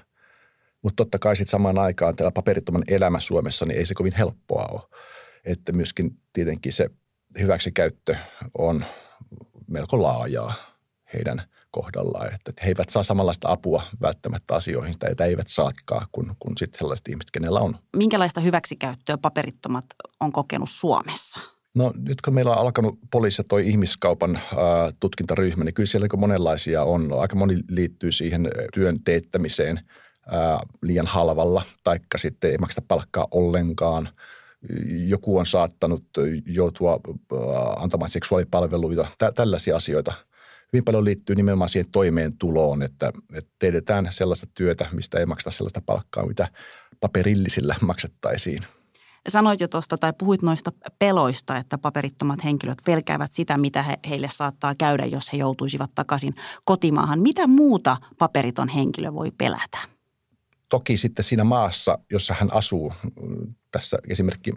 Mutta 0.82 0.96
totta 0.96 1.18
kai 1.18 1.36
sitten 1.36 1.50
samaan 1.50 1.78
aikaan 1.78 2.16
tällä 2.16 2.30
paperittoman 2.30 2.84
elämä 2.88 3.20
Suomessa, 3.20 3.66
niin 3.66 3.78
ei 3.78 3.86
se 3.86 3.94
kovin 3.94 4.14
helppoa 4.18 4.66
ole. 4.72 4.80
Että 5.44 5.72
myöskin 5.72 6.18
tietenkin 6.32 6.72
se 6.72 6.90
hyväksikäyttö 7.40 8.16
on 8.58 8.84
melko 9.66 10.02
laajaa 10.02 10.54
heidän– 11.14 11.42
kohdallaan, 11.74 12.34
että 12.34 12.52
he 12.62 12.68
eivät 12.68 12.90
saa 12.90 13.02
samanlaista 13.02 13.48
apua 13.50 13.82
välttämättä 14.00 14.54
asioihin, 14.54 14.94
tai 14.98 15.28
eivät 15.28 15.48
saatkaan 15.48 16.06
kuin, 16.12 16.32
kuin 16.38 16.56
sitten 16.58 16.78
sellaiset 16.78 17.08
ihmiset, 17.08 17.30
kenellä 17.30 17.60
on. 17.60 17.76
Minkälaista 17.96 18.40
hyväksikäyttöä 18.40 19.18
paperittomat 19.18 19.84
on 20.20 20.32
kokenut 20.32 20.70
Suomessa? 20.70 21.40
No 21.74 21.92
nyt 21.96 22.20
kun 22.20 22.34
meillä 22.34 22.52
on 22.52 22.58
alkanut 22.58 22.98
poliisi 23.10 23.42
toi 23.48 23.68
ihmiskaupan 23.68 24.36
äh, 24.36 24.42
tutkintaryhmä, 25.00 25.64
niin 25.64 25.74
kyllä 25.74 25.86
siellä 25.86 26.08
monenlaisia 26.16 26.82
on. 26.82 27.12
Aika 27.20 27.36
moni 27.36 27.56
liittyy 27.68 28.12
siihen 28.12 28.50
työn 28.74 28.98
teettämiseen 29.04 29.78
äh, 29.78 30.58
liian 30.82 31.06
halvalla, 31.06 31.62
taikka 31.84 32.18
sitten 32.18 32.50
ei 32.50 32.58
makseta 32.58 32.86
palkkaa 32.88 33.26
ollenkaan. 33.30 34.08
Joku 35.06 35.38
on 35.38 35.46
saattanut 35.46 36.04
joutua 36.46 37.00
antamaan 37.76 38.08
seksuaalipalveluita, 38.08 39.06
tä- 39.18 39.32
tällaisia 39.32 39.76
asioita– 39.76 40.12
hyvin 40.74 40.84
paljon 40.84 41.04
liittyy 41.04 41.36
nimenomaan 41.36 41.68
siihen 41.68 41.90
toimeentuloon, 41.90 42.82
että, 42.82 43.12
että 43.34 43.50
teetetään 43.58 44.08
sellaista 44.10 44.46
työtä, 44.54 44.88
mistä 44.92 45.18
ei 45.18 45.26
makseta 45.26 45.50
sellaista 45.50 45.80
palkkaa, 45.86 46.26
mitä 46.26 46.48
paperillisillä 47.00 47.74
maksettaisiin. 47.80 48.62
Sanoit 49.28 49.60
jo 49.60 49.68
tuosta 49.68 49.98
tai 49.98 50.12
puhuit 50.18 50.42
noista 50.42 50.72
peloista, 50.98 51.56
että 51.56 51.78
paperittomat 51.78 52.44
henkilöt 52.44 52.78
pelkäävät 52.86 53.32
sitä, 53.32 53.58
mitä 53.58 53.82
he, 53.82 53.98
heille 54.08 54.28
saattaa 54.32 54.74
käydä, 54.74 55.06
jos 55.06 55.32
he 55.32 55.38
joutuisivat 55.38 55.90
takaisin 55.94 56.34
kotimaahan. 56.64 57.20
Mitä 57.20 57.46
muuta 57.46 57.96
paperiton 58.18 58.68
henkilö 58.68 59.12
voi 59.12 59.30
pelätä? 59.38 59.78
Toki 60.68 60.96
sitten 60.96 61.24
siinä 61.24 61.44
maassa, 61.44 61.98
jossa 62.12 62.34
hän 62.40 62.48
asuu, 62.52 62.92
tässä 63.70 63.98
esimerkki 64.08 64.52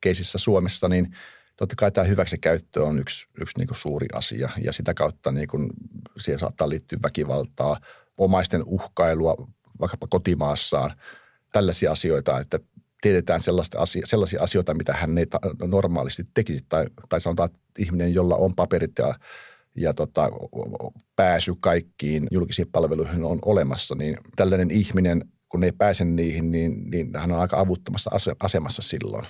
keisissä 0.00 0.38
Suomessa, 0.38 0.88
niin 0.88 1.16
totta 1.60 1.76
kai 1.76 1.92
tämä 1.92 2.06
hyväksikäyttö 2.06 2.84
on 2.84 2.98
yksi, 2.98 3.26
yksi 3.40 3.58
niin 3.58 3.68
suuri 3.72 4.06
asia 4.14 4.48
ja 4.64 4.72
sitä 4.72 4.94
kautta 4.94 5.32
niin 5.32 5.48
kuin 5.48 5.70
siihen 6.18 6.38
saattaa 6.38 6.68
liittyä 6.68 6.98
väkivaltaa, 7.02 7.80
omaisten 8.18 8.62
uhkailua 8.66 9.48
vaikkapa 9.80 10.06
kotimaassaan, 10.10 10.96
tällaisia 11.52 11.92
asioita, 11.92 12.40
että 12.40 12.58
tiedetään 13.00 13.40
sellaista 13.40 13.78
sellaisia 14.04 14.42
asioita, 14.42 14.74
mitä 14.74 14.92
hän 14.92 15.18
ei 15.18 15.26
ta- 15.26 15.40
normaalisti 15.66 16.26
tekisi. 16.34 16.64
Tai, 16.68 16.86
tai 17.08 17.20
sanotaan, 17.20 17.50
että 17.50 17.60
ihminen, 17.78 18.14
jolla 18.14 18.36
on 18.36 18.54
paperit 18.54 18.92
ja, 18.98 19.14
ja 19.76 19.94
tota, 19.94 20.30
pääsy 21.16 21.54
kaikkiin 21.60 22.26
julkisiin 22.30 22.68
palveluihin 22.72 23.24
on 23.24 23.38
olemassa, 23.44 23.94
niin 23.94 24.16
tällainen 24.36 24.70
ihminen, 24.70 25.24
kun 25.48 25.64
ei 25.64 25.72
pääse 25.72 26.04
niihin, 26.04 26.50
niin, 26.50 26.90
niin 26.90 27.10
hän 27.16 27.32
on 27.32 27.40
aika 27.40 27.60
avuttomassa 27.60 28.10
asemassa 28.40 28.82
silloin. 28.82 29.26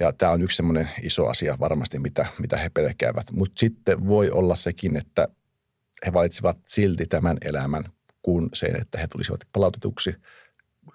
Ja 0.00 0.12
tämä 0.12 0.32
on 0.32 0.42
yksi 0.42 0.56
semmoinen 0.56 0.90
iso 1.02 1.26
asia 1.26 1.56
varmasti, 1.60 1.98
mitä, 1.98 2.26
mitä 2.38 2.56
he 2.56 2.68
pelkäävät. 2.68 3.30
Mutta 3.32 3.60
sitten 3.60 4.06
voi 4.06 4.30
olla 4.30 4.54
sekin, 4.54 4.96
että 4.96 5.28
he 6.06 6.12
valitsivat 6.12 6.58
silti 6.66 7.06
tämän 7.06 7.36
elämän 7.40 7.84
kuin 8.22 8.48
sen, 8.54 8.80
että 8.80 8.98
he 8.98 9.06
tulisivat 9.06 9.40
palautetuksi– 9.52 10.14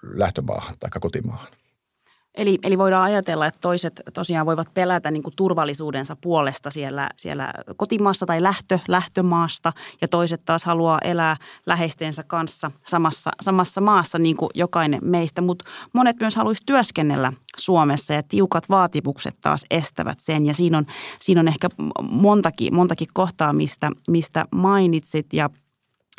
lähtömaahan 0.02 0.74
tai 0.80 0.90
kotimaahan. 1.00 1.52
Eli, 2.38 2.58
eli 2.62 2.78
voidaan 2.78 3.02
ajatella, 3.02 3.46
että 3.46 3.60
toiset 3.60 4.02
tosiaan 4.14 4.46
voivat 4.46 4.74
pelätä 4.74 5.10
niin 5.10 5.22
kuin 5.22 5.36
turvallisuudensa 5.36 6.16
puolesta 6.16 6.70
siellä, 6.70 7.10
siellä 7.16 7.52
kotimaassa 7.76 8.26
tai 8.26 8.42
lähtö, 8.42 8.78
lähtömaasta. 8.88 9.72
Ja 10.00 10.08
toiset 10.08 10.44
taas 10.44 10.64
haluaa 10.64 10.98
elää 11.04 11.36
läheistensä 11.66 12.22
kanssa 12.22 12.70
samassa, 12.86 13.30
samassa 13.40 13.80
maassa 13.80 14.18
niin 14.18 14.36
kuin 14.36 14.50
jokainen 14.54 15.00
meistä. 15.02 15.40
Mutta 15.40 15.64
monet 15.92 16.16
myös 16.20 16.36
haluaisi 16.36 16.62
työskennellä 16.66 17.32
Suomessa 17.56 18.14
ja 18.14 18.22
tiukat 18.22 18.68
vaatimukset 18.68 19.36
taas 19.40 19.64
estävät 19.70 20.20
sen. 20.20 20.46
Ja 20.46 20.54
siinä 20.54 20.78
on, 20.78 20.86
siinä 21.20 21.40
on 21.40 21.48
ehkä 21.48 21.68
montakin, 22.10 22.74
montakin 22.74 23.08
kohtaa, 23.12 23.52
mistä, 23.52 23.90
mistä 24.08 24.44
mainitsit. 24.50 25.26
Ja– 25.32 25.50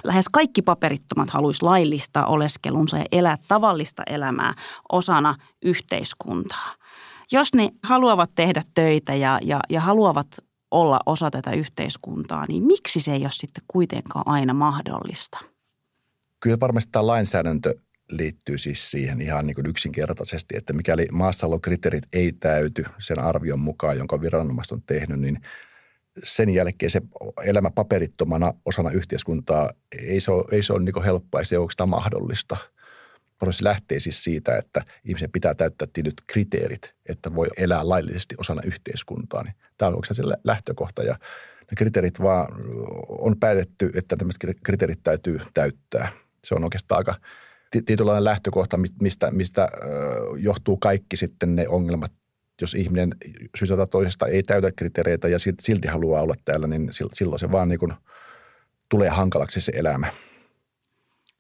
lähes 0.04 0.26
kaikki 0.32 0.62
paperittomat 0.62 1.30
haluaisi 1.30 1.64
laillistaa 1.64 2.26
oleskelunsa 2.26 2.98
ja 2.98 3.06
elää 3.12 3.38
tavallista 3.48 4.04
elämää 4.08 4.54
osana 4.92 5.36
yhteiskuntaa. 5.62 6.76
Jos 7.32 7.54
ne 7.54 7.70
haluavat 7.84 8.32
tehdä 8.36 8.64
töitä 8.74 9.16
ja, 9.16 9.40
ja, 9.44 9.60
ja 9.70 9.82
haluavat 9.82 10.28
olla 10.72 11.00
osa 11.06 11.32
tätä 11.32 11.52
yhteiskuntaa, 11.52 12.46
niin 12.48 12.64
miksi 12.64 13.00
se 13.00 13.14
ei 13.14 13.22
ole 13.22 13.32
sitten 13.32 13.64
kuitenkaan 13.68 14.28
aina 14.28 14.54
mahdollista? 14.54 15.40
Kyllä 16.40 16.58
varmasti 16.60 16.92
tämä 16.92 17.08
lainsäädäntö 17.08 17.76
liittyy 18.12 18.58
siis 18.58 18.92
siihen 18.92 19.22
ihan 19.22 19.48
niin 19.48 19.56
kuin 19.56 19.68
yksinkertaisesti, 19.68 20.58
että 20.58 20.74
mikäli 20.74 21.08
maassaolokriteerit 21.12 22.04
ei 22.14 22.32
täyty 22.32 22.86
sen 23.00 23.20
arvion 23.20 23.60
mukaan, 23.60 23.98
jonka 23.98 24.22
viranomaiset 24.22 24.72
on 24.72 24.84
tehnyt, 24.86 25.20
niin 25.20 25.42
sen 26.24 26.50
jälkeen 26.50 26.90
se 26.90 27.02
elämä 27.46 27.72
paperittomana 27.72 28.54
osana 28.66 28.92
yhteiskuntaa 28.92 29.70
ei 30.02 30.20
se 30.20 30.32
ole, 30.32 30.46
ei 30.52 30.64
se 30.64 30.74
ole 30.74 30.84
niin 30.84 31.04
helppoa, 31.04 31.42
ei 31.42 31.46
se 31.46 31.58
ole 31.58 31.64
oikeastaan 31.64 31.90
mahdollista. 31.90 32.58
Prosessi 33.38 33.64
lähtee 33.64 34.00
siis 34.00 34.24
siitä, 34.24 34.58
että 34.58 34.86
ihmisen 35.06 35.32
pitää 35.32 35.56
täyttää 35.56 35.88
tietyt 35.94 36.14
kriteerit, 36.28 36.94
että 37.06 37.36
voi 37.36 37.48
elää 37.58 37.90
laillisesti 37.90 38.36
osana 38.38 38.62
yhteiskuntaa. 38.66 39.44
Niin 39.44 39.56
tämä 39.78 39.90
on 39.90 39.96
oikeastaan 39.96 40.30
se 40.30 40.38
lähtökohta 40.44 41.04
ja 41.04 41.14
ne 41.14 41.76
kriteerit 41.78 42.22
vaan 42.22 42.48
on 43.08 43.40
päätetty, 43.40 43.92
että 43.94 44.16
tämmöiset 44.18 44.42
kriteerit 44.64 45.00
täytyy 45.04 45.40
täyttää. 45.54 46.12
Se 46.44 46.56
on 46.56 46.64
oikeastaan 46.64 46.98
aika 46.98 47.16
tietynlainen 47.86 48.24
lähtökohta, 48.24 48.80
mistä, 49.02 49.32
mistä 49.32 49.70
johtuu 50.38 50.78
kaikki 50.78 51.18
sitten 51.18 51.56
ne 51.56 51.68
ongelmat, 51.68 52.12
jos 52.62 52.74
ihminen 52.74 53.16
syystä 53.56 53.78
tai 53.78 53.88
toisesta 53.88 54.28
ei 54.28 54.44
täytä 54.44 54.72
kriteereitä 54.72 55.28
ja 55.28 55.40
silti 55.60 55.88
haluaa 55.88 56.22
olla 56.22 56.36
täällä, 56.46 56.68
niin 56.68 56.90
silloin 57.14 57.40
se 57.40 57.52
vaan 57.52 57.70
niin 57.70 57.80
kuin 57.80 57.94
tulee 58.90 59.10
hankalaksi 59.10 59.62
se 59.62 59.72
elämä. 59.76 60.08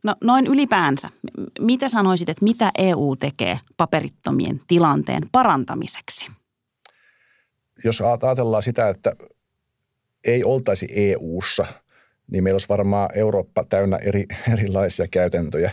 No 0.03 0.15
noin 0.23 0.47
ylipäänsä. 0.47 1.09
Mitä 1.59 1.89
sanoisit, 1.89 2.29
että 2.29 2.43
mitä 2.43 2.71
EU 2.77 3.15
tekee 3.19 3.59
paperittomien 3.77 4.61
tilanteen 4.67 5.23
parantamiseksi? 5.31 6.27
Jos 7.83 8.01
ajatellaan 8.01 8.63
sitä, 8.63 8.89
että 8.89 9.15
ei 10.23 10.43
oltaisi 10.43 10.87
EU:ssa, 10.95 11.65
niin 12.31 12.43
meillä 12.43 12.55
olisi 12.55 12.69
varmaan 12.69 13.09
Eurooppa 13.15 13.63
täynnä 13.63 13.97
eri, 13.97 14.25
erilaisia 14.53 15.07
käytäntöjä. 15.11 15.71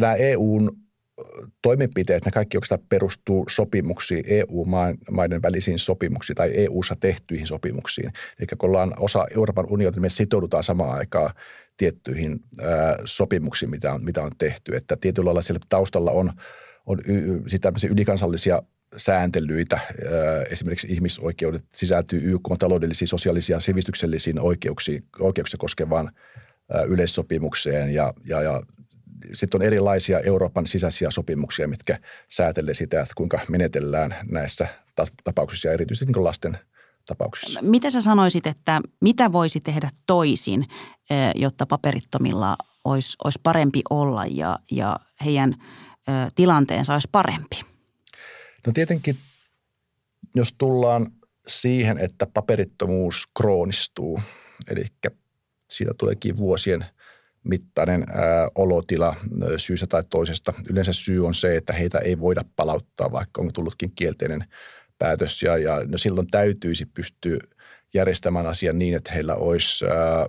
Nämä 0.00 0.14
EUn 0.14 0.87
toimenpiteet, 1.62 2.24
ne 2.24 2.30
kaikki 2.30 2.56
oikeastaan 2.56 2.86
perustuu 2.88 3.46
sopimuksiin, 3.50 4.24
EU-maiden 4.26 5.42
välisiin 5.42 5.78
sopimuksiin 5.78 6.36
tai 6.36 6.50
EU-ssa 6.54 6.96
tehtyihin 7.00 7.46
sopimuksiin. 7.46 8.12
Eli 8.38 8.46
kun 8.58 8.68
ollaan 8.68 8.94
osa 8.98 9.26
Euroopan 9.36 9.66
unionia, 9.68 9.90
niin 9.90 10.02
me 10.02 10.10
sitoudutaan 10.10 10.64
samaan 10.64 10.98
aikaan 10.98 11.34
tiettyihin 11.76 12.40
ää, 12.60 12.98
sopimuksiin, 13.04 13.70
mitä 13.70 13.94
on, 13.94 14.04
mitä 14.04 14.22
on 14.22 14.32
tehty. 14.38 14.76
Että 14.76 14.96
tietyllä 14.96 15.28
lailla 15.28 15.42
siellä 15.42 15.60
taustalla 15.68 16.10
on, 16.10 16.32
on 16.86 16.98
y, 17.06 17.42
ylikansallisia 17.90 18.62
sääntelyitä. 18.96 19.80
Esimerkiksi 20.50 20.86
ihmisoikeudet 20.90 21.64
sisältyy 21.74 22.20
YK 22.32 22.42
taloudellisiin, 22.58 23.08
sosiaalisia 23.08 23.56
ja 23.56 23.60
sivistyksellisiin 23.60 24.40
oikeuksiin, 24.40 25.04
oikeuksia 25.20 25.58
koskevaan 25.58 26.10
yleissopimukseen 26.88 27.90
ja, 27.94 28.14
ja, 28.24 28.42
ja 28.42 28.62
sitten 29.34 29.60
on 29.60 29.66
erilaisia 29.66 30.20
Euroopan 30.20 30.66
sisäisiä 30.66 31.10
sopimuksia, 31.10 31.68
mitkä 31.68 31.98
säätelee 32.28 32.74
sitä, 32.74 33.00
että 33.02 33.14
kuinka 33.16 33.40
menetellään 33.48 34.14
näissä 34.30 34.68
tapauksissa 35.24 35.68
ja 35.68 35.74
erityisesti 35.74 36.12
niin 36.12 36.24
lasten 36.24 36.58
tapauksissa. 37.06 37.62
Mitä 37.62 37.90
sä 37.90 38.00
sanoisit, 38.00 38.46
että 38.46 38.80
mitä 39.00 39.32
voisi 39.32 39.60
tehdä 39.60 39.90
toisin, 40.06 40.66
eh, 41.10 41.32
jotta 41.34 41.66
paperittomilla 41.66 42.56
olisi, 42.84 43.16
olisi 43.24 43.40
parempi 43.42 43.82
olla 43.90 44.26
ja, 44.26 44.58
ja 44.70 45.00
heidän 45.24 45.54
eh, 45.60 46.32
tilanteensa 46.34 46.92
olisi 46.92 47.08
parempi? 47.12 47.60
No 48.66 48.72
tietenkin, 48.72 49.18
jos 50.36 50.52
tullaan 50.58 51.12
siihen, 51.46 51.98
että 51.98 52.26
paperittomuus 52.34 53.28
kroonistuu, 53.36 54.20
eli 54.68 54.84
siitä 55.70 55.94
tuleekin 55.98 56.36
vuosien– 56.36 56.84
mittainen 57.48 58.04
ää, 58.08 58.48
olotila 58.54 59.16
syystä 59.56 59.86
tai 59.86 60.02
toisesta. 60.10 60.54
Yleensä 60.70 60.92
syy 60.92 61.26
on 61.26 61.34
se, 61.34 61.56
että 61.56 61.72
heitä 61.72 61.98
ei 61.98 62.20
voida 62.20 62.44
palauttaa, 62.56 63.12
vaikka 63.12 63.42
on 63.42 63.52
tullutkin 63.52 63.92
kielteinen 63.94 64.44
päätös. 64.98 65.42
Ja, 65.42 65.58
ja 65.58 65.82
no 65.86 65.98
silloin 65.98 66.26
täytyisi 66.30 66.86
pystyä 66.86 67.38
järjestämään 67.94 68.46
asian 68.46 68.78
niin, 68.78 68.94
että 68.94 69.12
heillä 69.12 69.34
olisi 69.34 69.86
ää, 69.86 70.26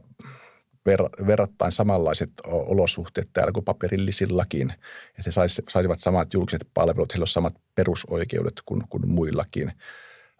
ver, 0.85 1.03
verrattain 1.27 1.71
samanlaiset 1.71 2.31
olosuhteet 2.47 3.29
täällä 3.33 3.51
kuin 3.51 3.65
paperillisillakin. 3.65 4.71
Että 5.09 5.23
he 5.25 5.31
sais, 5.31 5.61
saisivat 5.69 5.99
samat 5.99 6.33
julkiset 6.33 6.67
palvelut, 6.73 7.13
heillä 7.13 7.23
olisi 7.23 7.33
samat 7.33 7.53
perusoikeudet 7.75 8.61
kuin, 8.65 8.83
kuin 8.89 9.09
muillakin. 9.09 9.71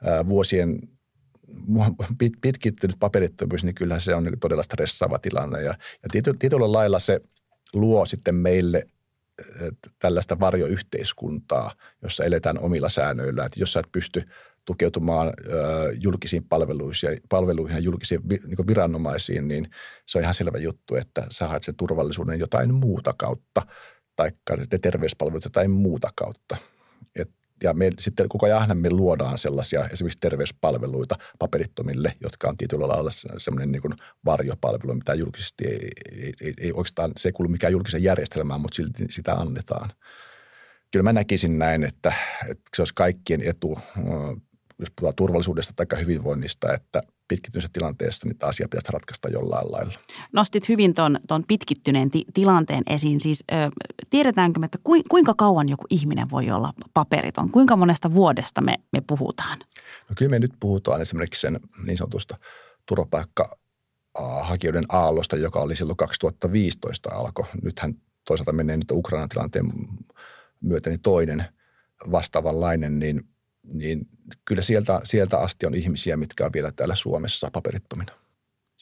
Ää, 0.05 0.27
vuosien 0.27 0.79
pitkittynyt 2.41 2.95
paperittomuus, 2.99 3.63
niin 3.63 3.75
kyllä 3.75 3.99
se 3.99 4.15
on 4.15 4.23
niin 4.23 4.39
todella 4.39 4.63
stressaava 4.63 5.19
tilanne. 5.19 5.61
Ja, 5.61 5.73
ja 6.03 6.23
tietyllä 6.39 6.71
lailla 6.71 6.99
se 6.99 7.21
luo 7.73 8.05
sitten 8.05 8.35
meille 8.35 8.87
tällaista 9.99 10.39
varjoyhteiskuntaa, 10.39 11.71
jossa 12.01 12.23
eletään 12.23 12.59
omilla 12.59 12.89
säännöillä. 12.89 13.45
Että 13.45 13.59
jos 13.59 13.73
sä 13.73 13.79
et 13.79 13.91
pysty 13.91 14.23
tukeutumaan 14.65 15.27
ö, 15.27 15.93
julkisiin 15.99 16.43
palveluihin, 16.43 17.21
palveluihin 17.29 17.75
ja 17.75 17.81
julkisiin 17.81 18.21
niin 18.27 18.67
viranomaisiin, 18.67 19.47
niin 19.47 19.69
se 20.05 20.17
on 20.17 20.23
ihan 20.23 20.33
selvä 20.33 20.57
juttu, 20.57 20.95
että 20.95 21.23
sä 21.31 21.47
haet 21.47 21.63
sen 21.63 21.75
turvallisuuden 21.75 22.39
jotain 22.39 22.73
muuta 22.73 23.13
kautta 23.17 23.61
tai 24.15 24.31
terveyspalvelut 24.81 25.43
jotain 25.43 25.71
muuta 25.71 26.09
kautta. 26.15 26.57
Ja 27.63 27.73
me 27.73 27.91
sitten 27.99 28.29
koko 28.29 28.45
ajan 28.45 28.77
me 28.77 28.89
luodaan 28.89 29.37
sellaisia 29.37 29.87
esimerkiksi 29.87 30.19
terveyspalveluita 30.19 31.15
paperittomille, 31.39 32.13
jotka 32.21 32.49
on 32.49 32.57
tietyllä 32.57 32.87
lailla 32.87 33.09
semmoinen 33.37 33.71
niin 33.71 33.95
varjopalvelu, 34.25 34.93
mitä 34.93 35.13
julkisesti 35.13 35.67
ei, 35.67 35.89
ei, 36.15 36.33
ei, 36.41 36.53
ei 36.57 36.71
oikeastaan, 36.71 37.11
se 37.17 37.29
ei 37.29 37.33
kuulu 37.33 37.49
mikään 37.49 37.73
julkisen 37.73 38.03
järjestelmään, 38.03 38.61
mutta 38.61 38.75
silti 38.75 39.05
sitä 39.09 39.33
annetaan. 39.33 39.89
Kyllä 40.91 41.03
mä 41.03 41.13
näkisin 41.13 41.59
näin, 41.59 41.83
että, 41.83 42.13
että 42.49 42.63
se 42.75 42.81
olisi 42.81 42.93
kaikkien 42.95 43.41
etu 43.41 43.79
jos 44.79 44.91
puhutaan 44.95 45.15
turvallisuudesta 45.15 45.73
tai 45.75 46.01
hyvinvoinnista, 46.01 46.73
että 46.73 47.01
pitkittyneessä 47.27 47.69
tilanteessa 47.73 48.27
niitä 48.27 48.47
asia 48.47 48.67
pitäisi 48.69 48.91
ratkaista 48.91 49.29
jollain 49.29 49.71
lailla. 49.71 49.93
Nostit 50.33 50.69
hyvin 50.69 50.93
tuon 50.93 51.19
ton 51.27 51.43
pitkittyneen 51.47 52.11
ti- 52.11 52.25
tilanteen 52.33 52.83
esiin. 52.87 53.19
Siis 53.19 53.43
ö, 53.51 53.55
tiedetäänkö, 54.09 54.59
että 54.63 54.77
ku, 54.83 54.93
kuinka 55.09 55.33
kauan 55.37 55.69
joku 55.69 55.85
ihminen 55.89 56.29
voi 56.29 56.51
olla 56.51 56.73
paperiton? 56.93 57.51
Kuinka 57.51 57.75
monesta 57.75 58.13
vuodesta 58.13 58.61
me, 58.61 58.75
me 58.91 59.01
puhutaan? 59.07 59.59
No 60.09 60.15
kyllä 60.17 60.29
me 60.29 60.39
nyt 60.39 60.53
puhutaan 60.59 61.01
esimerkiksi 61.01 61.41
sen 61.41 61.59
niin 61.85 61.97
sanotusta 61.97 62.37
turvapaikkahakijoiden 62.85 64.85
aallosta, 64.89 65.35
joka 65.35 65.59
oli 65.59 65.75
silloin 65.75 65.97
2015 65.97 67.09
alkoi. 67.09 67.45
Nythän 67.63 67.93
toisaalta 68.27 68.53
menee 68.53 68.77
nyt 68.77 68.91
Ukrainan 68.91 69.29
tilanteen 69.29 69.65
myötä 70.61 70.89
niin 70.89 71.01
toinen 71.01 71.45
vastaavanlainen, 72.11 72.99
niin, 72.99 73.23
niin 73.73 74.07
kyllä 74.45 74.61
sieltä, 74.61 75.01
sieltä 75.03 75.37
asti 75.37 75.65
on 75.65 75.75
ihmisiä, 75.75 76.17
mitkä 76.17 76.45
on 76.45 76.53
vielä 76.53 76.71
täällä 76.71 76.95
Suomessa 76.95 77.49
paperittomina. 77.53 78.13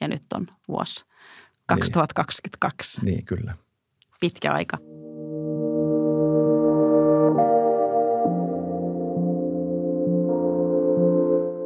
Ja 0.01 0.07
nyt 0.07 0.23
on 0.33 0.47
vuosi 0.67 1.05
2022. 1.65 3.01
Niin, 3.01 3.13
niin 3.13 3.25
kyllä. 3.25 3.53
Pitkä 4.19 4.53
aika. 4.53 4.77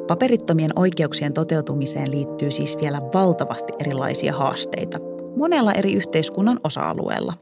Paperittomien 0.08 0.72
oikeuksien 0.76 1.34
toteutumiseen 1.34 2.12
liittyy 2.12 2.52
siis 2.52 2.78
vielä 2.78 3.02
valtavasti 3.02 3.74
erilaisia 3.80 4.34
haasteita, 4.34 5.00
monella 5.36 5.74
eri 5.74 5.94
yhteiskunnan 5.94 6.60
osa-alueella. 6.64 7.34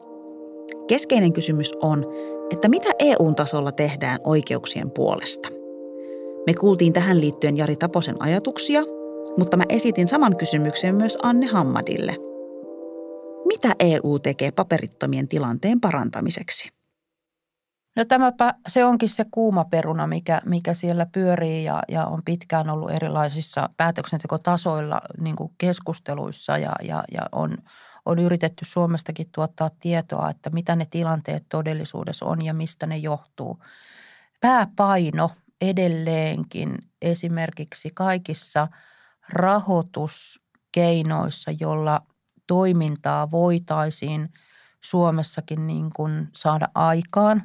Keskeinen 0.88 1.34
kysymys 1.34 1.74
on, 1.82 2.06
että 2.52 2.70
mitä 2.70 2.90
EU-tasolla 3.00 3.72
tehdään 3.72 4.20
oikeuksien 4.24 4.92
puolesta. 4.92 5.59
Me 6.46 6.54
kuultiin 6.54 6.94
tähän 6.94 7.22
liittyen 7.22 7.58
Jari 7.58 7.76
Taposen 7.76 8.16
ajatuksia, 8.20 8.82
mutta 9.38 9.58
mä 9.58 9.64
esitin 9.70 10.08
saman 10.08 10.38
kysymyksen 10.38 10.96
myös 10.96 11.18
Anne 11.24 11.48
Hammadille. 11.48 12.16
Mitä 13.46 13.76
EU 13.80 14.20
tekee 14.20 14.52
paperittomien 14.52 15.28
tilanteen 15.28 15.82
parantamiseksi? 15.82 16.70
No 17.96 18.06
tämäpä, 18.06 18.54
se 18.68 18.86
onkin 18.86 19.10
se 19.10 19.26
kuuma 19.32 19.66
peruna, 19.66 20.08
mikä, 20.08 20.42
mikä 20.46 20.74
siellä 20.74 21.06
pyörii 21.06 21.64
ja, 21.64 21.84
ja 21.88 22.06
on 22.06 22.22
pitkään 22.26 22.70
ollut 22.70 22.92
erilaisissa 22.92 23.70
päätöksentekotasoilla 23.78 25.02
niin 25.20 25.36
kuin 25.36 25.52
keskusteluissa 25.58 26.58
ja, 26.58 26.72
ja, 26.84 27.04
ja 27.12 27.22
on, 27.32 27.58
on 28.06 28.20
yritetty 28.20 28.66
Suomestakin 28.66 29.30
tuottaa 29.36 29.70
tietoa, 29.80 30.30
että 30.30 30.50
mitä 30.50 30.76
ne 30.76 30.88
tilanteet 30.92 31.46
todellisuudessa 31.50 32.26
on 32.26 32.46
ja 32.46 32.54
mistä 32.54 32.88
ne 32.88 32.98
johtuu. 32.98 33.60
Pääpaino 34.42 35.30
edelleenkin 35.62 36.78
esimerkiksi 37.02 37.92
kaikissa 37.94 38.68
rahoituskeinoissa, 39.30 41.52
jolla 41.60 42.02
toimintaa 42.48 43.32
voitaisiin 43.32 44.30
Suomessakin 44.84 45.68
niin 45.68 45.90
kuin 45.96 46.28
saada 46.36 46.68
aikaan, 46.76 47.44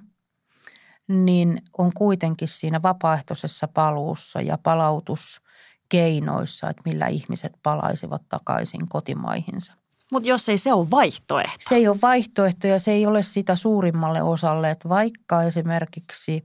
niin 1.08 1.58
on 1.78 1.92
kuitenkin 1.94 2.48
siinä 2.48 2.82
vapaaehtoisessa 2.82 3.68
paluussa 3.68 4.40
ja 4.40 4.58
palautuskeinoissa, 4.58 6.70
että 6.70 6.82
millä 6.84 7.06
ihmiset 7.06 7.52
palaisivat 7.62 8.22
takaisin 8.28 8.88
kotimaihinsa. 8.88 9.72
Mutta 10.12 10.28
jos 10.28 10.48
ei 10.48 10.58
se 10.58 10.72
ole 10.72 10.90
vaihtoehto. 10.90 11.64
Se 11.68 11.74
ei 11.74 11.88
ole 11.88 11.98
vaihtoehto 12.02 12.66
ja 12.66 12.78
se 12.78 12.92
ei 12.92 13.06
ole 13.06 13.22
sitä 13.22 13.56
suurimmalle 13.56 14.22
osalle, 14.22 14.70
että 14.70 14.88
vaikka 14.88 15.42
esimerkiksi 15.42 16.42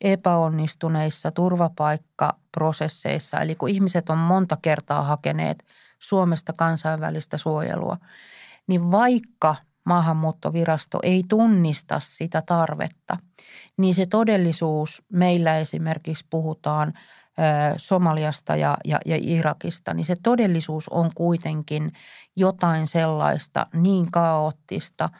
epäonnistuneissa 0.00 1.30
turvapaikkaprosesseissa, 1.30 3.40
eli 3.40 3.54
kun 3.54 3.68
ihmiset 3.68 4.10
on 4.10 4.18
monta 4.18 4.58
kertaa 4.62 5.02
hakeneet 5.02 5.64
Suomesta 5.98 6.52
kansainvälistä 6.52 7.36
suojelua, 7.36 7.96
niin 8.66 8.90
vaikka 8.90 9.56
maahanmuuttovirasto 9.84 10.98
ei 11.02 11.24
tunnista 11.28 12.00
sitä 12.00 12.42
tarvetta, 12.46 13.16
niin 13.76 13.94
se 13.94 14.06
todellisuus, 14.06 15.02
meillä 15.12 15.58
esimerkiksi 15.58 16.26
puhutaan 16.30 16.92
Somaliasta 17.76 18.56
ja, 18.56 18.76
ja, 18.84 18.98
ja 19.06 19.16
Irakista, 19.20 19.94
niin 19.94 20.06
se 20.06 20.16
todellisuus 20.22 20.88
on 20.88 21.10
kuitenkin 21.14 21.92
jotain 22.36 22.86
sellaista 22.86 23.66
niin 23.72 24.10
kaoottista, 24.10 25.10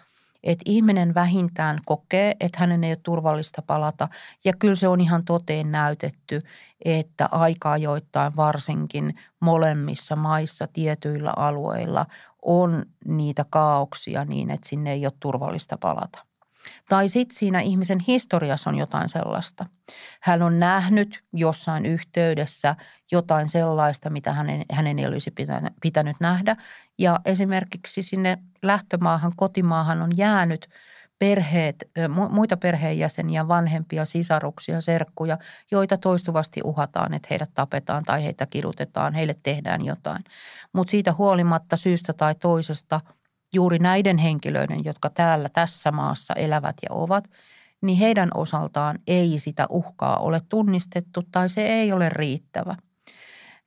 että 0.48 0.62
ihminen 0.66 1.14
vähintään 1.14 1.80
kokee, 1.87 2.37
että 2.40 2.58
hänen 2.58 2.84
ei 2.84 2.90
ole 2.90 2.98
turvallista 3.02 3.62
palata. 3.62 4.08
Ja 4.44 4.52
kyllä 4.58 4.74
se 4.74 4.88
on 4.88 5.00
ihan 5.00 5.24
toteen 5.24 5.72
näytetty, 5.72 6.40
että 6.84 7.28
aikaa 7.30 7.76
joittain 7.76 8.37
varsinkin 8.37 9.14
molemmissa 9.40 10.16
maissa 10.16 10.66
tietyillä 10.66 11.32
alueilla 11.37 12.06
on 12.42 12.87
niitä 13.04 13.44
kaauksia 13.50 14.24
niin, 14.24 14.50
että 14.50 14.68
sinne 14.68 14.92
ei 14.92 15.06
ole 15.06 15.12
turvallista 15.20 15.78
palata. 15.78 16.27
Tai 16.88 17.09
sitten 17.09 17.38
siinä 17.38 17.61
ihmisen 17.61 18.01
historiassa 18.01 18.71
on 18.71 18.77
jotain 18.79 19.09
sellaista. 19.09 19.66
Hän 20.21 20.42
on 20.42 20.59
nähnyt 20.59 21.25
jossain 21.33 21.87
yhteydessä 21.87 22.77
jotain 23.12 23.49
sellaista, 23.49 24.11
mitä 24.11 24.33
hänen, 24.33 24.64
hänen 24.73 24.99
ei 24.99 25.07
olisi 25.07 25.31
pitänyt, 25.81 26.16
nähdä. 26.21 26.57
Ja 26.99 27.21
esimerkiksi 27.25 28.03
sinne 28.03 28.38
lähtömaahan, 28.62 29.33
kotimaahan 29.37 30.03
on 30.03 30.16
jäänyt 30.16 30.68
perheet, 31.18 31.90
muita 32.31 32.57
perheenjäseniä, 32.57 33.49
vanhempia, 33.49 34.05
sisaruksia, 34.05 34.81
serkkuja, 34.81 35.38
joita 35.71 35.99
toistuvasti 35.99 36.61
uhataan, 36.64 37.14
että 37.14 37.27
heidät 37.31 37.51
tapetaan 37.55 38.05
tai 38.05 38.25
heitä 38.25 38.47
kidutetaan, 38.47 39.14
heille 39.14 39.37
tehdään 39.42 39.85
jotain. 39.85 40.25
Mutta 40.73 40.90
siitä 40.90 41.12
huolimatta 41.12 41.77
syystä 41.77 42.12
tai 42.12 42.35
toisesta– 42.35 43.01
juuri 43.52 43.78
näiden 43.78 44.18
henkilöiden, 44.18 44.84
jotka 44.84 45.11
täällä 45.11 45.48
tässä 45.48 45.92
maassa 45.92 46.34
elävät 46.34 46.76
ja 46.82 46.88
ovat, 46.90 47.30
niin 47.80 47.98
heidän 47.98 48.30
osaltaan 48.34 48.98
ei 49.06 49.38
sitä 49.38 49.66
uhkaa 49.70 50.16
ole 50.16 50.40
tunnistettu 50.48 51.22
tai 51.32 51.48
se 51.48 51.66
ei 51.66 51.92
ole 51.92 52.08
riittävä. 52.08 52.76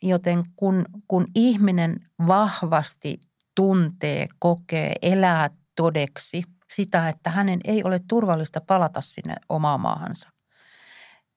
Joten 0.02 0.44
kun, 0.56 0.86
kun 1.08 1.28
ihminen 1.36 2.00
vahvasti 2.28 3.20
tuntee, 3.56 4.28
kokee, 4.40 4.96
elää 5.02 5.50
todeksi 5.76 6.44
sitä, 6.72 7.10
että 7.10 7.30
hänen 7.30 7.60
ei 7.64 7.84
ole 7.84 8.02
turvallista 8.08 8.62
palata 8.62 9.02
sinne 9.02 9.36
omaan 9.50 9.80
maahansa, 9.80 10.30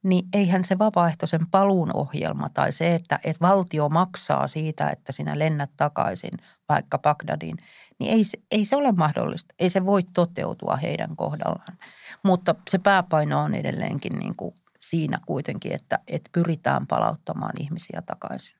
niin 0.05 0.29
eihän 0.33 0.65
se 0.65 0.79
vapaaehtoisen 0.79 1.47
paluun 1.51 1.97
ohjelma 1.97 2.49
tai 2.49 2.73
se, 2.73 2.95
että, 2.95 3.19
että 3.25 3.47
valtio 3.49 3.89
maksaa 3.89 4.49
siitä, 4.49 4.91
että 4.91 5.13
sinä 5.13 5.39
lennät 5.39 5.71
takaisin 5.77 6.39
vaikka 6.69 6.99
Bagdadiin, 6.99 7.57
niin 7.99 8.13
ei, 8.13 8.23
ei 8.51 8.65
se 8.65 8.77
ole 8.77 8.93
mahdollista. 8.93 9.55
Ei 9.59 9.71
se 9.71 9.87
voi 9.87 10.03
toteutua 10.03 10.77
heidän 10.77 11.17
kohdallaan. 11.17 11.79
Mutta 12.23 12.55
se 12.71 12.79
pääpaino 12.79 13.41
on 13.41 13.55
edelleenkin 13.55 14.13
niin 14.19 14.37
kuin 14.37 14.55
siinä 14.81 15.19
kuitenkin, 15.27 15.73
että, 15.73 15.99
että 16.09 16.31
pyritään 16.33 16.87
palauttamaan 16.87 17.53
ihmisiä 17.61 18.03
takaisin. 18.07 18.57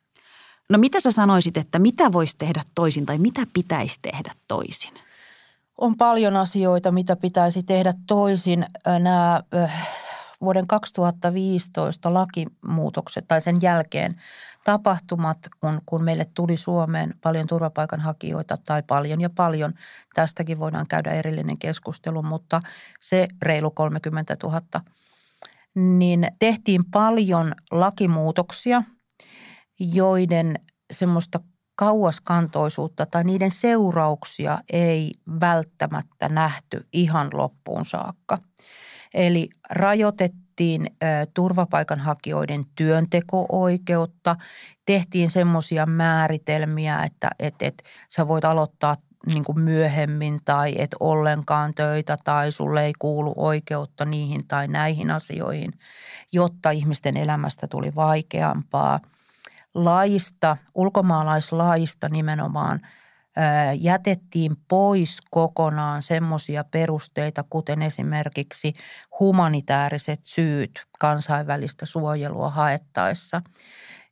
No 0.71 0.79
mitä 0.79 1.01
sä 1.01 1.11
sanoisit, 1.11 1.57
että 1.57 1.79
mitä 1.79 2.13
voisi 2.13 2.39
tehdä 2.39 2.63
toisin 2.75 3.07
tai 3.07 3.19
mitä 3.19 3.41
pitäisi 3.53 3.99
tehdä 4.03 4.33
toisin? 4.49 4.93
On 5.79 5.97
paljon 5.97 6.37
asioita, 6.37 6.91
mitä 6.91 7.17
pitäisi 7.17 7.63
tehdä 7.63 7.95
toisin. 8.07 8.67
Nämä 8.87 9.43
vuoden 10.45 10.67
2015 10.67 12.15
lakimuutokset 12.15 13.25
tai 13.29 13.41
sen 13.41 13.57
jälkeen 13.63 14.17
tapahtumat, 14.65 15.39
kun, 15.61 15.81
kun 15.87 16.05
meille 16.05 16.27
tuli 16.35 16.57
Suomeen 16.57 17.15
paljon 17.23 17.47
turvapaikanhakijoita 17.47 18.59
tai 18.67 18.83
paljon 18.83 19.21
ja 19.21 19.31
paljon. 19.31 19.75
Tästäkin 20.15 20.59
voidaan 20.59 20.87
käydä 20.89 21.11
erillinen 21.11 21.59
keskustelu, 21.59 22.23
mutta 22.23 22.61
se 23.01 23.29
reilu 23.43 23.71
30 23.71 24.37
000. 24.43 24.61
Niin 25.75 26.27
tehtiin 26.39 26.83
paljon 26.91 27.55
lakimuutoksia, 27.71 28.83
joiden 29.81 30.59
semmoista 30.93 31.41
kauaskantoisuutta 31.77 33.07
tai 33.07 33.25
niiden 33.25 33.51
seurauksia 33.51 34.59
ei 34.73 35.13
välttämättä 35.41 36.29
nähty 36.29 36.87
ihan 36.93 37.29
loppuun 37.33 37.85
saakka. 37.85 38.39
Eli 39.15 39.49
rajoitettiin 39.71 40.87
turvapaikanhakijoiden 41.35 42.65
työnteko-oikeutta, 42.75 44.37
tehtiin 44.87 45.31
semmoisia 45.31 45.87
määritelmiä, 45.87 47.03
että 47.03 47.31
et, 47.39 47.55
et, 47.61 47.83
sä 48.09 48.29
voit 48.29 48.45
aloittaa 48.45 48.97
niin 49.27 49.45
kuin 49.45 49.61
myöhemmin 49.61 50.41
tai 50.45 50.75
et 50.79 50.91
ollenkaan 51.01 51.75
töitä 51.75 52.17
tai 52.25 52.53
sulle 52.53 52.85
ei 52.85 52.93
kuulu 52.99 53.33
oikeutta 53.37 54.05
niihin 54.05 54.47
tai 54.47 54.69
näihin 54.69 55.11
asioihin, 55.11 55.73
jotta 56.33 56.71
ihmisten 56.71 57.17
elämästä 57.17 57.67
tuli 57.67 57.95
vaikeampaa. 57.95 59.01
Laista, 59.75 60.57
ulkomaalaislaista 60.75 62.09
nimenomaan 62.09 62.81
jätettiin 63.81 64.57
pois 64.69 65.19
kokonaan 65.31 66.03
semmoisia 66.03 66.65
perusteita, 66.65 67.45
kuten 67.51 67.83
esimerkiksi 67.83 68.73
humanitaariset 69.21 70.21
syyt 70.23 70.87
kansainvälistä 70.99 71.87
suojelua 71.87 72.51
haettaessa, 72.51 73.43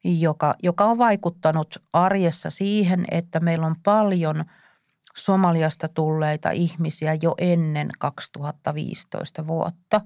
joka, 0.04 0.54
joka 0.62 0.84
on 0.84 0.98
vaikuttanut 0.98 1.82
arjessa 1.92 2.50
siihen, 2.50 3.04
että 3.10 3.40
meillä 3.40 3.66
on 3.66 3.76
paljon– 3.84 4.44
Somaliasta 5.16 5.88
tulleita 5.88 6.50
ihmisiä 6.50 7.16
jo 7.22 7.34
ennen 7.38 7.88
2015 7.98 9.46
vuotta. 9.46 10.00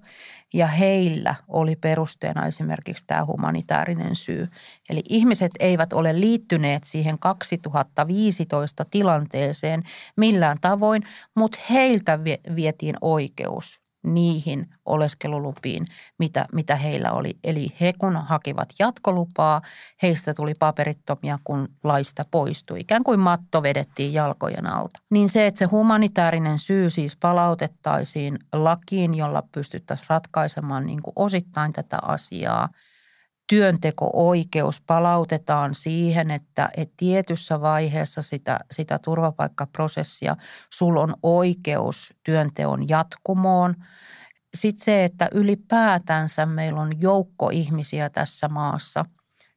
Ja 0.55 0.67
heillä 0.67 1.35
oli 1.49 1.77
perusteena 1.77 2.47
esimerkiksi 2.47 3.05
tämä 3.07 3.25
humanitaarinen 3.25 4.17
syy. 4.17 4.49
Eli 4.91 5.03
ihmiset 5.09 5.53
eivät 5.61 5.93
ole 5.93 6.21
liittyneet 6.21 6.85
siihen 6.85 7.19
2015 7.19 8.85
tilanteeseen 8.91 9.83
millään 10.17 10.59
tavoin, 10.61 11.03
mutta 11.35 11.59
heiltä 11.71 12.19
vietiin 12.57 12.97
oikeus 13.01 13.86
niihin 14.07 14.69
oleskelulupiin, 14.85 15.87
mitä, 16.19 16.47
mitä 16.53 16.77
heillä 16.77 17.13
oli. 17.13 17.39
Eli 17.45 17.73
he 17.81 17.93
kun 17.99 18.17
hakivat 18.17 18.69
jatkolupaa, 18.79 19.63
heistä 20.03 20.35
tuli 20.35 20.53
paperittomia, 20.59 21.39
kun 21.45 21.69
laista 21.85 22.23
poistui. 22.31 22.81
Ikään 22.81 23.05
kuin 23.05 23.21
matto 23.21 23.63
vedettiin 23.63 24.13
jalkojen 24.13 24.67
alta. 24.67 25.01
Niin 25.11 25.29
se, 25.29 25.47
että 25.47 25.59
se 25.59 25.65
humanitaarinen 25.65 26.59
syy 26.59 26.91
siis 26.91 27.17
palautettaisiin 27.17 28.39
lakiin, 28.53 29.15
jolla 29.15 29.43
pystyttäisiin 29.53 30.07
ratkaisemaan 30.11 30.87
niin 30.87 31.03
kuin 31.03 31.13
osittain 31.17 31.73
tätä 31.73 31.99
asiaa– 32.03 32.69
työnteko-oikeus 33.47 34.81
palautetaan 34.81 35.75
siihen, 35.75 36.31
että, 36.31 36.69
että 36.77 36.95
tietyssä 36.97 37.61
vaiheessa 37.61 38.23
sitä, 38.23 38.59
sitä 38.71 38.99
turvapaikkaprosessia 38.99 40.37
sul 40.71 40.97
on 40.97 41.15
oikeus 41.23 42.15
työnteon 42.23 42.89
jatkumoon. 42.89 43.75
Sitten 44.55 44.85
se, 44.85 45.05
että 45.05 45.29
ylipäätänsä 45.33 46.47
meillä 46.47 46.81
on 46.81 47.01
joukko 47.01 47.51
ihmisiä 47.53 48.11
tässä 48.11 48.49
maassa 48.49 49.05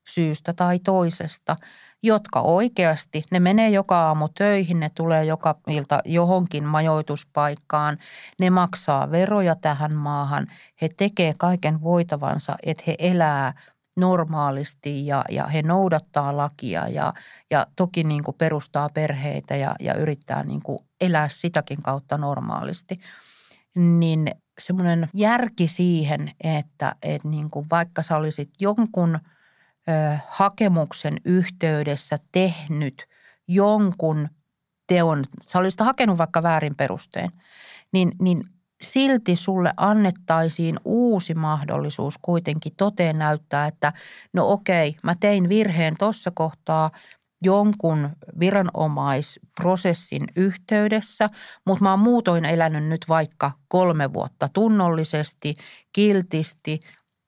syystä 0.10 0.54
tai 0.54 0.80
toisesta, 0.80 1.56
jotka 2.04 2.42
oikeasti, 2.42 3.24
ne 3.32 3.40
menee 3.40 3.70
joka 3.70 4.00
aamu 4.00 4.30
töihin, 4.38 4.80
ne 4.80 4.90
tulee 4.90 5.26
joka 5.26 5.56
ilta 5.68 6.00
johonkin 6.06 6.64
majoituspaikkaan, 6.64 7.98
ne 8.40 8.50
maksaa 8.50 9.12
veroja 9.12 9.56
tähän 9.56 9.96
maahan, 9.96 10.48
he 10.82 10.90
tekee 10.98 11.34
kaiken 11.38 11.82
voitavansa, 11.82 12.56
että 12.64 12.84
he 12.88 12.96
elää 13.00 13.54
normaalisti 14.00 15.08
ja, 15.08 15.26
ja 15.30 15.48
he 15.48 15.62
noudattaa 15.62 16.38
lakia 16.38 16.88
ja, 16.88 17.14
ja 17.52 17.68
toki 17.76 18.04
niin 18.04 18.24
kuin 18.24 18.38
perustaa 18.38 18.90
perheitä 18.90 19.56
ja, 19.56 19.76
ja 19.80 19.94
yrittää 19.94 20.44
niin 20.44 20.62
kuin 20.64 20.80
elää 21.02 21.28
sitäkin 21.30 21.82
kautta 21.82 22.18
normaalisti. 22.18 23.00
Niin 23.76 24.32
semmoinen 24.60 25.10
järki 25.14 25.68
siihen, 25.68 26.32
että, 26.44 26.96
että 27.04 27.28
niin 27.28 27.50
kuin 27.50 27.66
vaikka 27.72 28.04
sä 28.04 28.18
olisit 28.18 28.50
jonkun 28.60 29.16
ö, 29.16 30.18
hakemuksen 30.28 31.18
yhteydessä 31.26 32.18
tehnyt 32.32 33.06
jonkun 33.48 34.30
teon, 34.88 35.26
sä 35.42 35.60
olisit 35.60 35.80
hakenut 35.80 36.18
vaikka 36.18 36.44
väärin 36.44 36.76
perusteen, 36.76 37.30
niin, 37.94 38.12
niin 38.22 38.44
silti 38.82 39.36
sulle 39.36 39.74
annettaisiin 39.78 40.80
uusi 40.86 41.34
mahdollisuus 41.34 42.16
kuitenkin 42.22 42.74
toteen 42.78 43.20
näyttää, 43.20 43.68
että 43.68 43.94
no 44.34 44.52
okei, 44.52 44.96
mä 45.04 45.16
tein 45.20 45.50
virheen 45.50 45.96
tuossa 46.00 46.32
kohtaa 46.34 46.92
jonkun 47.42 48.10
viranomaisprosessin 48.40 50.24
yhteydessä, 50.36 51.30
mutta 51.66 51.84
mä 51.84 51.90
oon 51.90 52.00
muutoin 52.00 52.46
elänyt 52.46 52.84
nyt 52.84 53.06
vaikka 53.10 53.52
kolme 53.68 54.14
vuotta 54.14 54.50
tunnollisesti, 54.54 55.54
kiltisti, 55.94 56.80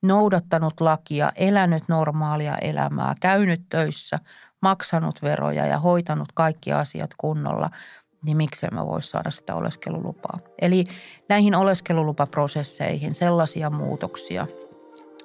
noudattanut 0.03 0.81
lakia, 0.81 1.31
elänyt 1.35 1.83
normaalia 1.87 2.57
elämää, 2.57 3.15
käynyt 3.21 3.61
töissä, 3.69 4.19
maksanut 4.61 5.21
veroja 5.21 5.65
ja 5.65 5.79
hoitanut 5.79 6.29
kaikki 6.33 6.73
asiat 6.73 7.11
kunnolla– 7.17 7.69
niin 8.25 8.37
miksei 8.37 8.69
mä 8.69 8.85
voisi 8.85 9.07
saada 9.07 9.31
sitä 9.31 9.55
oleskelulupaa. 9.55 10.39
Eli 10.61 10.83
näihin 11.29 11.55
oleskelulupaprosesseihin 11.55 13.15
sellaisia 13.15 13.69
muutoksia, 13.69 14.47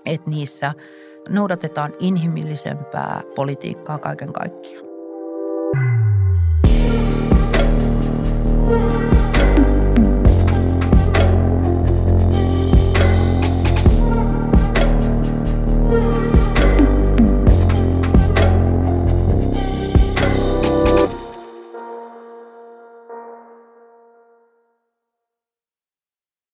että 0.06 0.30
niissä 0.30 0.74
noudatetaan 1.28 1.92
inhimillisempää 1.98 3.22
politiikkaa 3.34 3.98
kaiken 3.98 4.32
kaikkiaan. 4.32 4.86